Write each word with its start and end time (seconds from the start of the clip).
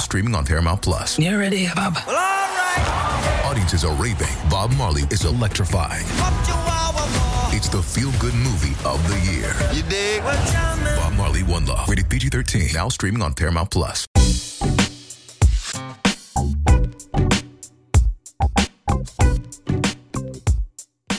streaming 0.00 0.34
on 0.34 0.44
Paramount 0.44 0.82
Plus. 0.82 1.18
You 1.18 1.38
ready, 1.38 1.66
Bob? 1.74 1.94
Well, 2.06 2.16
all 2.16 2.16
right. 2.16 3.42
Audiences 3.44 3.84
are 3.84 3.94
raving. 3.94 4.28
Bob 4.48 4.72
Marley 4.72 5.02
is 5.10 5.24
electrifying. 5.24 6.04
Up 6.20 6.44
to 6.46 6.52
our 6.52 7.54
It's 7.54 7.68
the 7.68 7.82
feel-good 7.82 8.34
movie 8.34 8.74
of 8.84 9.06
the 9.08 9.18
year. 9.30 9.54
You 9.72 9.82
dig? 9.88 10.22
Bob 10.22 11.12
Marley, 11.14 11.42
One 11.42 11.66
Love. 11.66 11.88
Rated 11.88 12.08
PG-13. 12.08 12.74
Now 12.74 12.88
streaming 12.88 13.22
on 13.22 13.34
Paramount 13.34 13.70
Plus. 13.70 14.06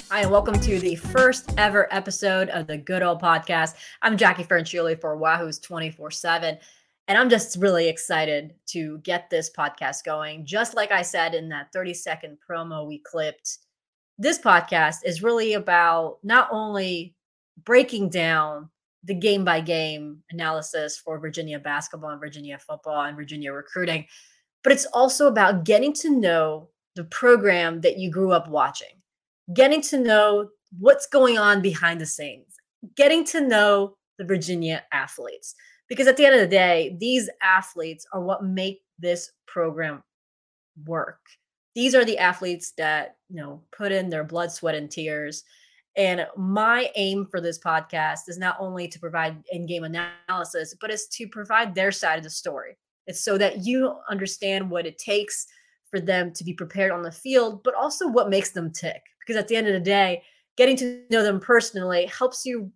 Hi, 0.09 0.21
and 0.21 0.31
welcome 0.31 0.59
to 0.59 0.79
the 0.79 0.95
first 0.95 1.53
ever 1.57 1.87
episode 1.93 2.49
of 2.49 2.67
the 2.67 2.77
Good 2.77 3.01
Ole 3.01 3.17
Podcast. 3.17 3.75
I'm 4.01 4.17
Jacquie 4.17 4.45
Franciulli 4.45 4.99
for 4.99 5.15
Wahoo's 5.15 5.57
24 5.59 6.11
7. 6.11 6.57
And 7.07 7.17
I'm 7.17 7.29
just 7.29 7.57
really 7.57 7.89
excited 7.89 8.53
to 8.67 8.99
get 8.99 9.29
this 9.29 9.49
podcast 9.49 10.03
going. 10.05 10.45
Just 10.45 10.75
like 10.75 10.91
I 10.91 11.01
said 11.01 11.33
in 11.33 11.49
that 11.49 11.73
30 11.73 11.93
second 11.93 12.37
promo 12.47 12.87
we 12.87 12.99
clipped, 12.99 13.57
this 14.17 14.39
podcast 14.39 14.97
is 15.03 15.23
really 15.23 15.53
about 15.53 16.19
not 16.23 16.47
only 16.51 17.15
breaking 17.63 18.09
down 18.09 18.69
the 19.03 19.15
game 19.15 19.43
by 19.43 19.59
game 19.59 20.21
analysis 20.29 20.97
for 20.97 21.19
Virginia 21.19 21.59
basketball 21.59 22.11
and 22.11 22.19
Virginia 22.19 22.57
football 22.59 23.01
and 23.01 23.17
Virginia 23.17 23.51
recruiting, 23.51 24.05
but 24.63 24.71
it's 24.71 24.85
also 24.87 25.27
about 25.27 25.65
getting 25.65 25.91
to 25.93 26.09
know 26.09 26.69
the 26.95 27.03
program 27.05 27.81
that 27.81 27.97
you 27.97 28.11
grew 28.11 28.31
up 28.31 28.47
watching 28.47 29.01
getting 29.53 29.81
to 29.81 29.97
know 29.97 30.49
what's 30.79 31.07
going 31.07 31.37
on 31.37 31.61
behind 31.61 31.99
the 31.99 32.05
scenes, 32.05 32.55
getting 32.95 33.23
to 33.25 33.41
know 33.41 33.97
the 34.17 34.25
Virginia 34.25 34.83
athletes. 34.91 35.55
Because 35.91 36.07
at 36.07 36.15
the 36.15 36.25
end 36.25 36.35
of 36.35 36.39
the 36.39 36.47
day, 36.47 36.95
these 37.01 37.29
athletes 37.43 38.07
are 38.13 38.21
what 38.21 38.45
make 38.45 38.79
this 38.97 39.33
program 39.45 40.01
work. 40.85 41.19
These 41.75 41.93
are 41.95 42.05
the 42.05 42.17
athletes 42.17 42.71
that, 42.77 43.17
you 43.27 43.41
know, 43.41 43.61
put 43.75 43.91
in 43.91 44.09
their 44.09 44.23
blood, 44.23 44.53
sweat, 44.53 44.73
and 44.73 44.89
tears. 44.89 45.43
And 45.97 46.25
my 46.37 46.89
aim 46.95 47.27
for 47.29 47.41
this 47.41 47.59
podcast 47.59 48.29
is 48.29 48.37
not 48.37 48.55
only 48.57 48.87
to 48.87 48.99
provide 49.01 49.43
in-game 49.51 49.83
analysis, 49.83 50.73
but 50.79 50.91
is 50.91 51.07
to 51.07 51.27
provide 51.27 51.75
their 51.75 51.91
side 51.91 52.17
of 52.17 52.23
the 52.23 52.29
story. 52.29 52.77
It's 53.05 53.25
so 53.25 53.37
that 53.39 53.65
you 53.65 53.93
understand 54.09 54.69
what 54.71 54.85
it 54.85 54.97
takes 54.97 55.45
for 55.89 55.99
them 55.99 56.31
to 56.35 56.45
be 56.45 56.53
prepared 56.53 56.91
on 56.91 57.01
the 57.01 57.11
field, 57.11 57.63
but 57.65 57.75
also 57.75 58.07
what 58.07 58.29
makes 58.29 58.51
them 58.51 58.71
tick 58.71 59.01
because 59.19 59.35
at 59.35 59.49
the 59.49 59.57
end 59.57 59.67
of 59.67 59.73
the 59.73 59.79
day, 59.81 60.23
getting 60.55 60.77
to 60.77 61.01
know 61.09 61.21
them 61.21 61.41
personally 61.41 62.05
helps 62.05 62.45
you 62.45 62.71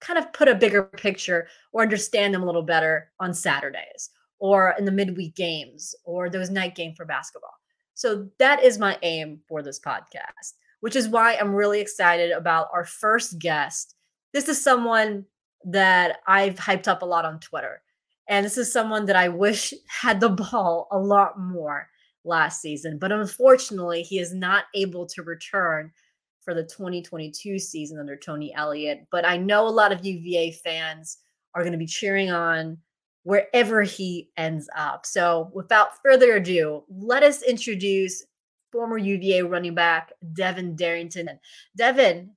kind 0.00 0.18
of 0.18 0.32
put 0.32 0.48
a 0.48 0.54
bigger 0.54 0.82
picture 0.82 1.48
or 1.72 1.82
understand 1.82 2.34
them 2.34 2.42
a 2.42 2.46
little 2.46 2.62
better 2.62 3.10
on 3.20 3.34
Saturdays 3.34 4.10
or 4.38 4.74
in 4.78 4.84
the 4.84 4.92
midweek 4.92 5.36
games 5.36 5.94
or 6.04 6.28
those 6.28 6.50
night 6.50 6.74
game 6.74 6.94
for 6.94 7.04
basketball. 7.04 7.54
So 7.94 8.28
that 8.38 8.64
is 8.64 8.78
my 8.78 8.98
aim 9.02 9.40
for 9.46 9.62
this 9.62 9.78
podcast, 9.78 10.54
which 10.80 10.96
is 10.96 11.08
why 11.08 11.36
I'm 11.36 11.54
really 11.54 11.80
excited 11.80 12.30
about 12.30 12.68
our 12.72 12.84
first 12.84 13.38
guest. 13.38 13.94
This 14.32 14.48
is 14.48 14.62
someone 14.62 15.26
that 15.64 16.20
I've 16.26 16.56
hyped 16.56 16.88
up 16.88 17.02
a 17.02 17.06
lot 17.06 17.26
on 17.26 17.40
Twitter. 17.40 17.82
And 18.28 18.46
this 18.46 18.56
is 18.56 18.72
someone 18.72 19.06
that 19.06 19.16
I 19.16 19.28
wish 19.28 19.74
had 19.86 20.20
the 20.20 20.30
ball 20.30 20.88
a 20.90 20.98
lot 20.98 21.38
more 21.38 21.88
last 22.24 22.62
season. 22.62 22.98
But 22.98 23.12
unfortunately, 23.12 24.02
he 24.02 24.18
is 24.18 24.32
not 24.32 24.64
able 24.74 25.06
to 25.06 25.22
return 25.22 25.92
for 26.42 26.54
the 26.54 26.62
2022 26.62 27.58
season 27.58 27.98
under 27.98 28.16
Tony 28.16 28.54
Elliott. 28.54 29.06
But 29.10 29.26
I 29.26 29.36
know 29.36 29.66
a 29.66 29.68
lot 29.68 29.92
of 29.92 30.04
UVA 30.04 30.52
fans 30.52 31.18
are 31.54 31.62
going 31.62 31.72
to 31.72 31.78
be 31.78 31.86
cheering 31.86 32.30
on 32.30 32.78
wherever 33.22 33.82
he 33.82 34.30
ends 34.36 34.68
up. 34.76 35.04
So 35.04 35.50
without 35.52 36.02
further 36.02 36.36
ado, 36.36 36.84
let 36.88 37.22
us 37.22 37.42
introduce 37.42 38.24
former 38.72 38.98
UVA 38.98 39.42
running 39.42 39.74
back 39.74 40.12
Devin 40.32 40.76
Darrington. 40.76 41.28
Devin, 41.76 42.30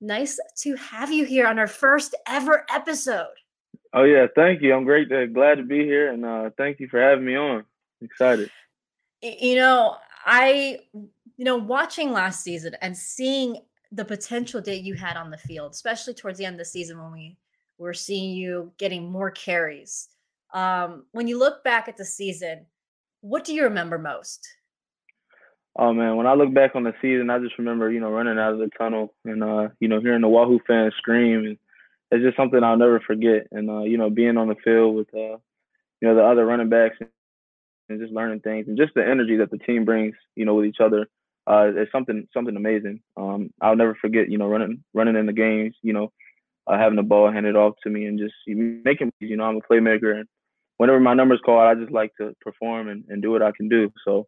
nice 0.00 0.38
to 0.62 0.74
have 0.76 1.12
you 1.12 1.24
here 1.24 1.46
on 1.46 1.58
our 1.58 1.66
first 1.66 2.14
ever 2.26 2.64
episode. 2.70 3.26
Oh 3.92 4.04
yeah, 4.04 4.26
thank 4.34 4.62
you. 4.62 4.74
I'm 4.74 4.84
great 4.84 5.08
to 5.10 5.26
glad 5.26 5.56
to 5.56 5.62
be 5.62 5.84
here 5.84 6.12
and 6.12 6.24
uh, 6.24 6.50
thank 6.58 6.80
you 6.80 6.88
for 6.88 7.00
having 7.00 7.24
me 7.24 7.36
on. 7.36 7.64
Excited 8.02 8.50
you 9.22 9.56
know, 9.56 9.96
I, 10.26 10.80
you 10.92 11.44
know, 11.44 11.56
watching 11.56 12.12
last 12.12 12.42
season 12.42 12.76
and 12.82 12.96
seeing 12.96 13.58
the 13.92 14.04
potential 14.04 14.60
that 14.60 14.82
you 14.82 14.94
had 14.94 15.16
on 15.16 15.30
the 15.30 15.38
field, 15.38 15.72
especially 15.72 16.12
towards 16.12 16.38
the 16.38 16.44
end 16.44 16.54
of 16.54 16.58
the 16.58 16.64
season 16.64 17.00
when 17.00 17.12
we 17.12 17.36
were 17.78 17.94
seeing 17.94 18.36
you 18.36 18.72
getting 18.78 19.10
more 19.10 19.30
carries. 19.30 20.08
Um, 20.52 21.04
when 21.12 21.28
you 21.28 21.38
look 21.38 21.62
back 21.62 21.88
at 21.88 21.96
the 21.96 22.04
season, 22.04 22.66
what 23.20 23.44
do 23.44 23.54
you 23.54 23.62
remember 23.62 23.98
most? 23.98 24.46
Oh 25.78 25.92
man, 25.92 26.16
when 26.16 26.26
I 26.26 26.34
look 26.34 26.52
back 26.54 26.74
on 26.74 26.84
the 26.84 26.94
season, 27.02 27.30
I 27.30 27.38
just 27.38 27.58
remember, 27.58 27.90
you 27.90 28.00
know, 28.00 28.10
running 28.10 28.38
out 28.38 28.54
of 28.54 28.58
the 28.58 28.70
tunnel 28.78 29.14
and 29.24 29.44
uh, 29.44 29.68
you 29.78 29.88
know, 29.88 30.00
hearing 30.00 30.22
the 30.22 30.28
Wahoo 30.28 30.58
fans 30.66 30.94
scream 30.96 31.44
and 31.44 31.58
it's 32.10 32.24
just 32.24 32.36
something 32.36 32.62
I'll 32.62 32.76
never 32.76 33.00
forget. 33.00 33.46
And 33.52 33.70
uh, 33.70 33.82
you 33.82 33.98
know, 33.98 34.10
being 34.10 34.38
on 34.38 34.48
the 34.48 34.56
field 34.64 34.96
with 34.96 35.08
uh, 35.14 35.36
you 36.00 36.08
know, 36.08 36.14
the 36.14 36.24
other 36.24 36.46
running 36.46 36.68
backs 36.68 36.96
and 37.88 38.00
just 38.00 38.12
learning 38.12 38.40
things 38.40 38.68
and 38.68 38.76
just 38.76 38.94
the 38.94 39.06
energy 39.06 39.36
that 39.36 39.50
the 39.50 39.58
team 39.58 39.84
brings, 39.84 40.14
you 40.34 40.44
know, 40.44 40.54
with 40.54 40.66
each 40.66 40.80
other. 40.80 41.06
Uh, 41.46 41.70
it's 41.76 41.92
something 41.92 42.26
something 42.34 42.56
amazing. 42.56 43.00
Um, 43.16 43.50
I'll 43.60 43.76
never 43.76 43.94
forget, 43.94 44.30
you 44.30 44.38
know, 44.38 44.48
running 44.48 44.82
running 44.94 45.16
in 45.16 45.26
the 45.26 45.32
games, 45.32 45.76
you 45.82 45.92
know, 45.92 46.12
uh, 46.66 46.76
having 46.76 46.96
the 46.96 47.02
ball 47.02 47.30
handed 47.30 47.54
off 47.56 47.74
to 47.84 47.90
me 47.90 48.06
and 48.06 48.18
just 48.18 48.34
making, 48.46 49.12
you 49.20 49.36
know, 49.36 49.44
I'm 49.44 49.58
a 49.58 49.72
playmaker 49.72 50.18
and 50.18 50.26
whenever 50.78 51.00
my 51.00 51.14
number's 51.14 51.40
called, 51.44 51.60
I 51.60 51.74
just 51.74 51.92
like 51.92 52.12
to 52.20 52.34
perform 52.40 52.88
and, 52.88 53.04
and 53.08 53.22
do 53.22 53.30
what 53.30 53.42
I 53.42 53.52
can 53.56 53.68
do. 53.68 53.92
So 54.04 54.26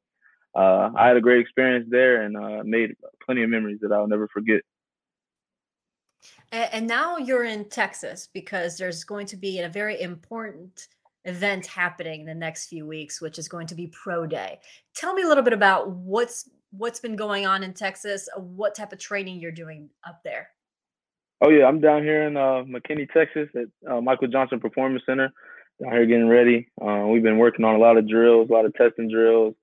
uh, 0.54 0.90
I 0.96 1.08
had 1.08 1.16
a 1.16 1.20
great 1.20 1.40
experience 1.40 1.86
there 1.90 2.22
and 2.22 2.36
uh, 2.36 2.62
made 2.64 2.94
plenty 3.24 3.42
of 3.42 3.50
memories 3.50 3.78
that 3.82 3.92
I'll 3.92 4.08
never 4.08 4.28
forget. 4.28 4.62
And 6.50 6.86
now 6.86 7.18
you're 7.18 7.44
in 7.44 7.68
Texas 7.68 8.28
because 8.32 8.78
there's 8.78 9.04
going 9.04 9.26
to 9.26 9.36
be 9.36 9.60
a 9.60 9.68
very 9.68 10.00
important 10.00 10.88
event 11.28 11.66
happening 11.66 12.20
in 12.20 12.26
the 12.26 12.34
next 12.34 12.66
few 12.66 12.86
weeks, 12.86 13.20
which 13.20 13.38
is 13.38 13.48
going 13.48 13.66
to 13.68 13.74
be 13.74 13.86
Pro 13.88 14.26
Day. 14.26 14.58
Tell 14.94 15.14
me 15.14 15.22
a 15.22 15.28
little 15.28 15.44
bit 15.44 15.52
about 15.52 15.90
what's 15.90 16.48
what's 16.70 17.00
been 17.00 17.16
going 17.16 17.46
on 17.46 17.62
in 17.62 17.72
Texas, 17.72 18.28
uh, 18.36 18.40
what 18.40 18.74
type 18.74 18.92
of 18.92 18.98
training 18.98 19.40
you're 19.40 19.52
doing 19.52 19.88
up 20.06 20.20
there. 20.24 20.48
Oh 21.40 21.50
yeah, 21.50 21.66
I'm 21.66 21.80
down 21.80 22.02
here 22.02 22.24
in 22.26 22.36
uh, 22.36 22.64
McKinney, 22.64 23.08
Texas, 23.10 23.48
at 23.54 23.90
uh, 23.90 24.00
Michael 24.00 24.28
Johnson 24.28 24.60
Performance 24.60 25.02
Center. 25.06 25.32
Down 25.82 25.92
here 25.92 26.06
getting 26.06 26.28
ready. 26.28 26.68
Uh, 26.80 27.06
we've 27.06 27.22
been 27.22 27.38
working 27.38 27.64
on 27.64 27.76
a 27.76 27.78
lot 27.78 27.96
of 27.96 28.08
drills, 28.08 28.50
a 28.50 28.52
lot 28.52 28.64
of 28.64 28.74
testing 28.74 29.08
drills. 29.08 29.54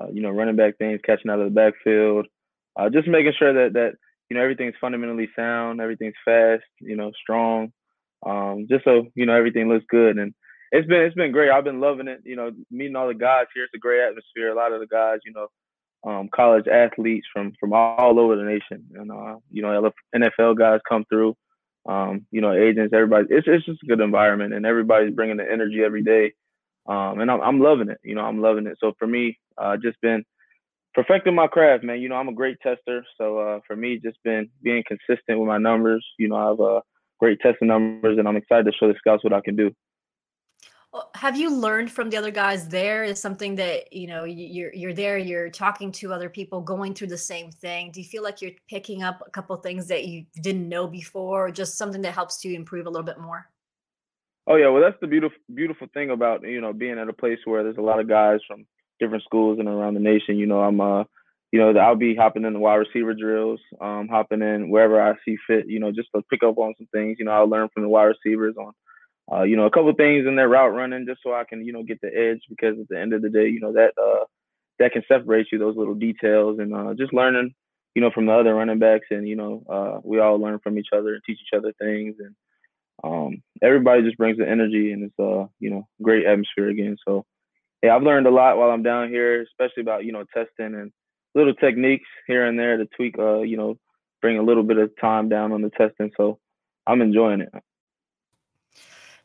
Uh, 0.00 0.08
you 0.12 0.22
know, 0.22 0.30
running 0.30 0.56
back 0.56 0.76
things, 0.76 1.00
catching 1.04 1.30
out 1.30 1.38
of 1.38 1.44
the 1.44 1.54
backfield, 1.54 2.26
uh, 2.76 2.88
just 2.90 3.06
making 3.06 3.32
sure 3.38 3.52
that 3.52 3.74
that 3.74 3.92
you 4.28 4.36
know 4.36 4.42
everything's 4.42 4.74
fundamentally 4.80 5.28
sound, 5.36 5.80
everything's 5.80 6.14
fast, 6.24 6.64
you 6.80 6.96
know, 6.96 7.12
strong, 7.20 7.72
um, 8.26 8.66
just 8.68 8.84
so 8.84 9.06
you 9.14 9.26
know 9.26 9.34
everything 9.34 9.68
looks 9.68 9.84
good. 9.88 10.18
And 10.18 10.34
it's 10.74 10.88
been 10.88 11.02
it's 11.02 11.14
been 11.14 11.30
great. 11.30 11.50
I've 11.50 11.62
been 11.62 11.80
loving 11.80 12.08
it. 12.08 12.20
You 12.24 12.34
know, 12.34 12.50
meeting 12.68 12.96
all 12.96 13.06
the 13.06 13.14
guys 13.14 13.46
here. 13.54 13.64
It's 13.64 13.74
a 13.74 13.78
great 13.78 14.02
atmosphere. 14.02 14.50
A 14.50 14.56
lot 14.56 14.72
of 14.72 14.80
the 14.80 14.88
guys, 14.88 15.20
you 15.24 15.32
know, 15.32 15.46
um, 16.04 16.28
college 16.34 16.66
athletes 16.66 17.26
from 17.32 17.52
from 17.60 17.72
all 17.72 18.18
over 18.18 18.34
the 18.34 18.42
nation, 18.42 18.84
and 18.94 19.10
uh, 19.12 19.36
you 19.52 19.62
know, 19.62 19.92
NFL 20.14 20.58
guys 20.58 20.80
come 20.88 21.04
through. 21.08 21.36
Um, 21.86 22.26
you 22.32 22.40
know, 22.40 22.52
agents, 22.52 22.92
everybody. 22.92 23.26
It's 23.30 23.46
it's 23.46 23.64
just 23.64 23.84
a 23.84 23.86
good 23.86 24.00
environment, 24.00 24.52
and 24.52 24.66
everybody's 24.66 25.14
bringing 25.14 25.36
the 25.36 25.48
energy 25.50 25.80
every 25.84 26.02
day. 26.02 26.32
Um, 26.88 27.20
and 27.20 27.30
I'm 27.30 27.40
I'm 27.40 27.60
loving 27.60 27.88
it. 27.88 27.98
You 28.02 28.16
know, 28.16 28.22
I'm 28.22 28.42
loving 28.42 28.66
it. 28.66 28.76
So 28.80 28.94
for 28.98 29.06
me, 29.06 29.38
uh, 29.56 29.76
just 29.76 30.00
been 30.00 30.24
perfecting 30.92 31.36
my 31.36 31.46
craft, 31.46 31.84
man. 31.84 32.00
You 32.00 32.08
know, 32.08 32.16
I'm 32.16 32.28
a 32.28 32.34
great 32.34 32.56
tester. 32.62 33.06
So 33.16 33.38
uh, 33.38 33.60
for 33.64 33.76
me, 33.76 34.00
just 34.02 34.18
been 34.24 34.50
being 34.60 34.82
consistent 34.88 35.38
with 35.38 35.46
my 35.46 35.58
numbers. 35.58 36.04
You 36.18 36.30
know, 36.30 36.36
I 36.36 36.48
have 36.48 36.60
uh, 36.60 36.80
great 37.20 37.38
testing 37.40 37.68
numbers, 37.68 38.18
and 38.18 38.26
I'm 38.26 38.36
excited 38.36 38.64
to 38.64 38.72
show 38.72 38.88
the 38.88 38.98
scouts 38.98 39.22
what 39.22 39.32
I 39.32 39.40
can 39.40 39.54
do 39.54 39.70
have 41.14 41.36
you 41.36 41.54
learned 41.54 41.90
from 41.90 42.10
the 42.10 42.16
other 42.16 42.30
guys 42.30 42.68
there? 42.68 43.04
Is 43.04 43.20
something 43.20 43.56
that 43.56 43.92
you 43.92 44.06
know 44.06 44.24
you're 44.24 44.72
you're 44.72 44.92
there 44.92 45.18
you're 45.18 45.50
talking 45.50 45.90
to 45.92 46.12
other 46.12 46.28
people 46.28 46.60
going 46.60 46.94
through 46.94 47.08
the 47.08 47.18
same 47.18 47.50
thing. 47.50 47.90
Do 47.90 48.00
you 48.00 48.06
feel 48.06 48.22
like 48.22 48.40
you're 48.40 48.52
picking 48.68 49.02
up 49.02 49.22
a 49.26 49.30
couple 49.30 49.56
things 49.56 49.88
that 49.88 50.06
you 50.06 50.24
didn't 50.40 50.68
know 50.68 50.86
before 50.86 51.46
or 51.46 51.50
just 51.50 51.76
something 51.76 52.02
that 52.02 52.12
helps 52.12 52.44
you 52.44 52.54
improve 52.54 52.86
a 52.86 52.90
little 52.90 53.04
bit 53.04 53.18
more? 53.18 53.48
Oh 54.46 54.56
yeah 54.56 54.68
well 54.68 54.82
that's 54.82 55.00
the 55.00 55.06
beautiful 55.06 55.38
beautiful 55.52 55.88
thing 55.94 56.10
about 56.10 56.42
you 56.42 56.60
know 56.60 56.72
being 56.72 56.98
at 56.98 57.08
a 57.08 57.12
place 57.12 57.38
where 57.44 57.64
there's 57.64 57.78
a 57.78 57.82
lot 57.82 57.98
of 57.98 58.08
guys 58.08 58.40
from 58.46 58.66
different 59.00 59.24
schools 59.24 59.58
and 59.58 59.68
around 59.68 59.94
the 59.94 60.00
nation. 60.00 60.36
You 60.36 60.46
know 60.46 60.60
i'm 60.60 60.80
uh 60.80 61.04
you 61.50 61.58
know 61.58 61.76
i'll 61.80 61.96
be 61.96 62.14
hopping 62.14 62.44
in 62.44 62.52
the 62.52 62.58
wide 62.58 62.76
receiver 62.76 63.14
drills 63.14 63.60
um 63.80 64.08
hopping 64.08 64.42
in 64.42 64.70
wherever 64.70 65.00
i 65.00 65.14
see 65.24 65.36
fit 65.46 65.66
you 65.66 65.80
know 65.80 65.90
just 65.90 66.08
to 66.14 66.22
pick 66.30 66.42
up 66.44 66.58
on 66.58 66.74
some 66.78 66.88
things. 66.92 67.16
You 67.18 67.24
know 67.24 67.32
i'll 67.32 67.48
learn 67.48 67.68
from 67.74 67.82
the 67.82 67.88
wide 67.88 68.14
receivers 68.14 68.54
on 68.56 68.72
uh, 69.32 69.42
you 69.42 69.56
know, 69.56 69.66
a 69.66 69.70
couple 69.70 69.92
things 69.94 70.26
in 70.26 70.36
their 70.36 70.48
route 70.48 70.74
running 70.74 71.06
just 71.06 71.20
so 71.22 71.32
I 71.32 71.44
can, 71.44 71.64
you 71.64 71.72
know, 71.72 71.82
get 71.82 72.00
the 72.00 72.08
edge 72.14 72.40
because 72.48 72.78
at 72.78 72.88
the 72.88 73.00
end 73.00 73.12
of 73.14 73.22
the 73.22 73.30
day, 73.30 73.48
you 73.48 73.60
know, 73.60 73.72
that 73.72 73.92
uh 74.00 74.24
that 74.78 74.92
can 74.92 75.02
separate 75.08 75.46
you, 75.52 75.58
those 75.58 75.76
little 75.76 75.94
details 75.94 76.58
and 76.58 76.74
uh 76.74 76.94
just 76.94 77.14
learning, 77.14 77.54
you 77.94 78.02
know, 78.02 78.10
from 78.10 78.26
the 78.26 78.32
other 78.32 78.54
running 78.54 78.78
backs 78.78 79.06
and, 79.10 79.26
you 79.26 79.36
know, 79.36 79.62
uh 79.68 80.00
we 80.04 80.20
all 80.20 80.38
learn 80.38 80.58
from 80.60 80.78
each 80.78 80.88
other 80.92 81.14
and 81.14 81.22
teach 81.24 81.38
each 81.40 81.56
other 81.56 81.72
things 81.80 82.16
and 82.18 82.34
um 83.02 83.42
everybody 83.62 84.02
just 84.02 84.18
brings 84.18 84.38
the 84.38 84.48
energy 84.48 84.92
and 84.92 85.04
it's 85.04 85.18
uh, 85.18 85.46
you 85.58 85.70
know, 85.70 85.86
great 86.02 86.26
atmosphere 86.26 86.68
again. 86.68 86.96
So 87.06 87.24
yeah, 87.82 87.94
I've 87.94 88.02
learned 88.02 88.26
a 88.26 88.30
lot 88.30 88.56
while 88.56 88.70
I'm 88.70 88.82
down 88.82 89.08
here, 89.08 89.42
especially 89.42 89.82
about 89.82 90.04
you 90.04 90.12
know 90.12 90.24
testing 90.34 90.74
and 90.74 90.92
little 91.34 91.54
techniques 91.54 92.08
here 92.26 92.46
and 92.46 92.58
there 92.58 92.76
to 92.78 92.86
tweak. 92.96 93.18
Uh, 93.18 93.40
you 93.40 93.56
know, 93.56 93.78
bring 94.22 94.38
a 94.38 94.42
little 94.42 94.62
bit 94.62 94.78
of 94.78 94.90
time 95.00 95.28
down 95.28 95.52
on 95.52 95.62
the 95.62 95.70
testing. 95.70 96.10
So 96.16 96.38
I'm 96.86 97.02
enjoying 97.02 97.40
it. 97.42 97.52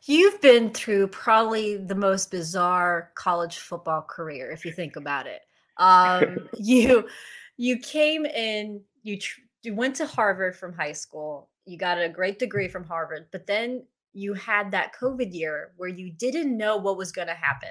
You've 0.04 0.40
been 0.40 0.70
through 0.70 1.08
probably 1.08 1.76
the 1.76 1.94
most 1.94 2.30
bizarre 2.30 3.10
college 3.14 3.58
football 3.58 4.02
career, 4.02 4.50
if 4.50 4.64
you 4.64 4.72
think 4.72 4.96
about 4.96 5.26
it. 5.26 5.42
Um, 5.76 6.48
you 6.58 7.08
you 7.56 7.78
came 7.78 8.24
in, 8.24 8.80
you 9.02 9.18
tr- 9.18 9.40
you 9.62 9.74
went 9.74 9.96
to 9.96 10.06
Harvard 10.06 10.56
from 10.56 10.72
high 10.72 10.92
school. 10.92 11.50
You 11.66 11.76
got 11.76 12.00
a 12.00 12.08
great 12.08 12.38
degree 12.38 12.68
from 12.68 12.84
Harvard, 12.84 13.26
but 13.32 13.46
then 13.46 13.84
you 14.12 14.34
had 14.34 14.70
that 14.70 14.94
COVID 15.00 15.32
year 15.32 15.72
where 15.76 15.88
you 15.88 16.10
didn't 16.10 16.56
know 16.56 16.76
what 16.76 16.96
was 16.96 17.12
going 17.12 17.28
to 17.28 17.34
happen. 17.34 17.68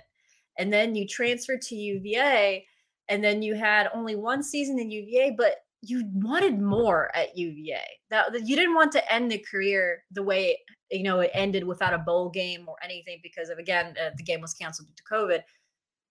And 0.58 0.72
then 0.72 0.96
you 0.96 1.08
transferred 1.08 1.62
to 1.64 1.76
UVA, 1.76 2.66
and 3.08 3.24
then 3.24 3.42
you 3.42 3.56
had 3.56 3.90
only 3.94 4.16
one 4.16 4.44
season 4.44 4.78
in 4.78 4.92
UVA, 4.92 5.32
but 5.32 5.64
you 5.82 6.04
wanted 6.14 6.60
more 6.60 7.16
at 7.16 7.38
UVA. 7.38 7.82
That, 8.10 8.46
you 8.46 8.56
didn't 8.56 8.76
want 8.76 8.92
to 8.94 9.14
end 9.14 9.32
the 9.32 9.44
career 9.50 10.04
the 10.12 10.24
way 10.24 10.60
you 10.92 11.04
know 11.04 11.20
it 11.20 11.32
ended 11.34 11.64
without 11.64 11.94
a 11.94 12.00
bowl 12.00 12.30
game 12.30 12.68
or 12.68 12.76
anything 12.84 13.20
because 13.22 13.50
of 13.50 13.60
again 13.60 13.96
uh, 14.02 14.10
the 14.18 14.24
game 14.24 14.42
was 14.42 14.54
canceled 14.54 14.88
due 14.88 14.94
to 14.96 15.04
COVID. 15.04 15.42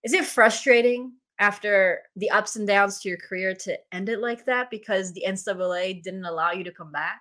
Is 0.05 0.13
it 0.13 0.25
frustrating 0.25 1.13
after 1.39 2.01
the 2.17 2.31
ups 2.31 2.57
and 2.57 2.67
downs 2.67 3.01
to 3.01 3.09
your 3.09 3.19
career 3.19 3.55
to 3.55 3.79
end 3.93 4.09
it 4.09 4.21
like 4.21 4.45
that 4.47 4.71
because 4.71 5.13
the 5.13 5.25
NCAA 5.27 6.03
didn't 6.03 6.25
allow 6.25 6.53
you 6.53 6.65
to 6.65 6.73
come 6.73 6.93
back? 6.93 7.21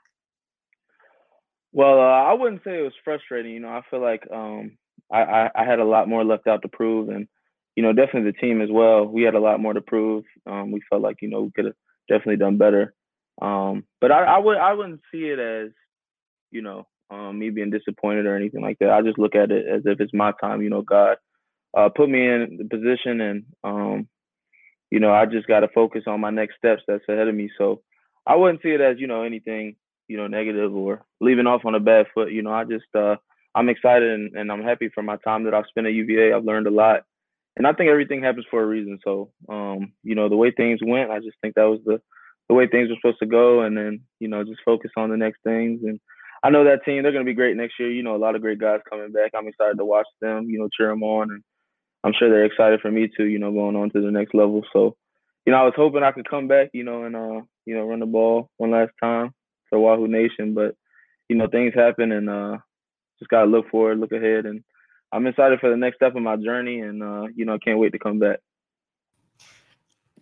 Well, 1.73 1.99
uh, 1.99 2.23
I 2.23 2.33
wouldn't 2.33 2.63
say 2.63 2.79
it 2.79 2.83
was 2.83 2.93
frustrating. 3.03 3.51
You 3.53 3.59
know, 3.59 3.69
I 3.69 3.81
feel 3.89 4.01
like 4.01 4.23
um, 4.31 4.77
I, 5.11 5.21
I, 5.21 5.49
I 5.55 5.65
had 5.65 5.79
a 5.79 5.85
lot 5.85 6.09
more 6.09 6.23
left 6.23 6.47
out 6.47 6.61
to 6.63 6.67
prove, 6.67 7.09
and 7.09 7.27
you 7.75 7.83
know, 7.83 7.93
definitely 7.93 8.31
the 8.31 8.37
team 8.37 8.61
as 8.61 8.69
well. 8.71 9.05
We 9.05 9.23
had 9.23 9.35
a 9.35 9.39
lot 9.39 9.59
more 9.59 9.73
to 9.73 9.81
prove. 9.81 10.23
Um, 10.47 10.71
we 10.71 10.81
felt 10.89 11.01
like 11.01 11.17
you 11.21 11.29
know 11.29 11.41
we 11.41 11.51
could 11.51 11.65
have 11.65 11.75
definitely 12.07 12.37
done 12.37 12.57
better. 12.57 12.93
Um, 13.41 13.85
but 14.01 14.11
I, 14.11 14.23
I 14.23 14.37
would 14.39 14.57
I 14.57 14.73
wouldn't 14.73 15.01
see 15.11 15.25
it 15.25 15.39
as 15.39 15.71
you 16.51 16.61
know 16.61 16.87
um, 17.09 17.39
me 17.39 17.49
being 17.49 17.69
disappointed 17.69 18.25
or 18.25 18.35
anything 18.35 18.61
like 18.61 18.79
that. 18.79 18.89
I 18.89 19.01
just 19.01 19.19
look 19.19 19.35
at 19.35 19.51
it 19.51 19.67
as 19.67 19.83
if 19.85 19.99
it's 19.99 20.13
my 20.13 20.33
time. 20.41 20.61
You 20.61 20.69
know, 20.69 20.81
God 20.81 21.17
uh, 21.75 21.89
put 21.89 22.09
me 22.09 22.27
in 22.27 22.57
the 22.57 22.65
position, 22.65 23.21
and 23.21 23.45
um, 23.63 24.07
you 24.89 24.99
know, 24.99 25.13
I 25.13 25.25
just 25.25 25.47
got 25.47 25.61
to 25.61 25.67
focus 25.69 26.03
on 26.07 26.21
my 26.21 26.29
next 26.29 26.57
steps 26.57 26.83
that's 26.87 27.07
ahead 27.07 27.27
of 27.27 27.35
me. 27.35 27.49
So 27.57 27.81
I 28.25 28.35
wouldn't 28.35 28.61
see 28.61 28.69
it 28.69 28.81
as 28.81 28.97
you 28.99 29.07
know 29.07 29.23
anything 29.23 29.75
you 30.07 30.17
know 30.17 30.27
negative 30.27 30.73
or 30.73 31.05
leaving 31.21 31.47
off 31.47 31.65
on 31.65 31.75
a 31.75 31.79
bad 31.79 32.07
foot. 32.13 32.31
You 32.31 32.41
know, 32.41 32.51
I 32.51 32.63
just 32.63 32.85
uh, 32.95 33.15
I'm 33.55 33.69
excited 33.69 34.11
and, 34.11 34.35
and 34.35 34.51
I'm 34.51 34.63
happy 34.63 34.89
for 34.93 35.03
my 35.03 35.17
time 35.17 35.43
that 35.45 35.53
I've 35.53 35.67
spent 35.69 35.87
at 35.87 35.93
UVA. 35.93 36.33
I've 36.33 36.45
learned 36.45 36.67
a 36.67 36.71
lot, 36.71 37.03
and 37.57 37.67
I 37.67 37.73
think 37.73 37.89
everything 37.89 38.23
happens 38.23 38.45
for 38.49 38.61
a 38.61 38.65
reason. 38.65 38.99
So 39.03 39.31
um, 39.49 39.93
you 40.03 40.15
know, 40.15 40.29
the 40.29 40.37
way 40.37 40.51
things 40.51 40.79
went, 40.83 41.11
I 41.11 41.19
just 41.19 41.37
think 41.41 41.55
that 41.55 41.63
was 41.63 41.79
the 41.85 41.99
the 42.47 42.55
way 42.55 42.67
things 42.67 42.89
were 42.89 42.95
supposed 43.01 43.19
to 43.19 43.25
go, 43.25 43.61
and 43.61 43.77
then 43.77 44.01
you 44.19 44.27
know, 44.27 44.43
just 44.43 44.61
focus 44.63 44.91
on 44.97 45.09
the 45.09 45.17
next 45.17 45.39
things 45.43 45.81
and. 45.83 45.99
I 46.43 46.51
know 46.51 46.63
that 46.65 46.85
team; 46.85 47.01
they're 47.01 47.11
going 47.11 47.25
to 47.25 47.29
be 47.29 47.35
great 47.35 47.57
next 47.57 47.79
year. 47.79 47.89
You 47.91 48.03
know, 48.03 48.15
a 48.15 48.17
lot 48.17 48.35
of 48.35 48.41
great 48.41 48.59
guys 48.59 48.79
coming 48.87 49.11
back. 49.11 49.31
I'm 49.35 49.47
excited 49.47 49.79
to 49.79 49.85
watch 49.85 50.05
them. 50.21 50.45
You 50.47 50.59
know, 50.59 50.69
cheer 50.71 50.87
them 50.89 51.01
on, 51.01 51.31
and 51.31 51.43
I'm 52.03 52.13
sure 52.17 52.29
they're 52.29 52.45
excited 52.45 52.79
for 52.79 52.91
me 52.91 53.09
too. 53.17 53.25
You 53.25 53.39
know, 53.39 53.51
going 53.51 53.75
on 53.75 53.89
to 53.89 54.01
the 54.01 54.11
next 54.11 54.35
level. 54.35 54.61
So, 54.71 54.95
you 55.45 55.51
know, 55.51 55.59
I 55.59 55.63
was 55.63 55.73
hoping 55.75 56.03
I 56.03 56.11
could 56.11 56.29
come 56.29 56.47
back. 56.47 56.69
You 56.73 56.83
know, 56.83 57.03
and 57.03 57.15
uh, 57.15 57.41
you 57.65 57.75
know, 57.75 57.85
run 57.85 57.99
the 57.99 58.05
ball 58.05 58.49
one 58.57 58.71
last 58.71 58.91
time 59.01 59.31
for 59.69 59.79
Wahoo 59.79 60.07
Nation. 60.07 60.53
But 60.53 60.75
you 61.27 61.35
know, 61.35 61.47
things 61.47 61.73
happen, 61.73 62.11
and 62.11 62.29
uh, 62.29 62.57
just 63.19 63.29
gotta 63.29 63.47
look 63.47 63.69
forward, 63.69 63.99
look 63.99 64.11
ahead, 64.11 64.45
and 64.45 64.63
I'm 65.11 65.25
excited 65.27 65.59
for 65.59 65.69
the 65.69 65.77
next 65.77 65.97
step 65.97 66.15
of 66.15 66.21
my 66.21 66.35
journey. 66.35 66.79
And 66.79 67.01
uh, 67.01 67.27
you 67.35 67.45
know, 67.45 67.55
I 67.55 67.57
can't 67.59 67.79
wait 67.79 67.91
to 67.93 67.99
come 67.99 68.19
back. 68.19 68.39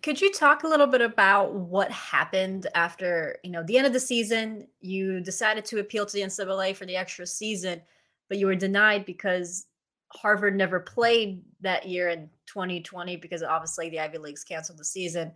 Could 0.02 0.20
you 0.20 0.32
talk 0.32 0.62
a 0.62 0.68
little 0.68 0.86
bit 0.86 1.00
about 1.00 1.54
what 1.54 1.90
happened 1.90 2.68
after 2.74 3.38
you 3.42 3.50
know 3.50 3.62
the 3.64 3.76
end 3.76 3.86
of 3.86 3.92
the 3.92 4.00
season? 4.00 4.68
You 4.80 5.20
decided 5.20 5.64
to 5.66 5.80
appeal 5.80 6.06
to 6.06 6.12
the 6.12 6.22
NCAA 6.22 6.76
for 6.76 6.86
the 6.86 6.96
extra 6.96 7.26
season, 7.26 7.82
but 8.28 8.38
you 8.38 8.46
were 8.46 8.54
denied 8.54 9.04
because 9.04 9.66
Harvard 10.12 10.56
never 10.56 10.80
played 10.80 11.42
that 11.60 11.88
year 11.88 12.08
in 12.08 12.30
2020 12.46 13.16
because 13.16 13.42
obviously 13.42 13.90
the 13.90 14.00
Ivy 14.00 14.18
Leagues 14.18 14.44
canceled 14.44 14.78
the 14.78 14.84
season. 14.84 15.32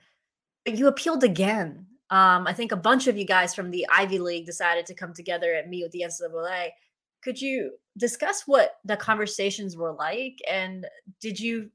But 0.64 0.76
you 0.76 0.86
appealed 0.86 1.24
again. 1.24 1.86
Um, 2.10 2.46
I 2.46 2.52
think 2.52 2.72
a 2.72 2.76
bunch 2.76 3.06
of 3.06 3.16
you 3.16 3.24
guys 3.24 3.54
from 3.54 3.70
the 3.70 3.86
Ivy 3.90 4.18
League 4.18 4.46
decided 4.46 4.86
to 4.86 4.94
come 4.94 5.12
together 5.12 5.54
and 5.54 5.70
meet 5.70 5.84
with 5.84 5.92
the 5.92 6.04
NCAA. 6.06 6.70
Could 7.22 7.40
you 7.40 7.72
discuss 7.96 8.44
what 8.46 8.76
the 8.84 8.96
conversations 8.96 9.76
were 9.76 9.92
like, 9.92 10.38
and 10.48 10.86
did 11.20 11.38
you 11.38 11.70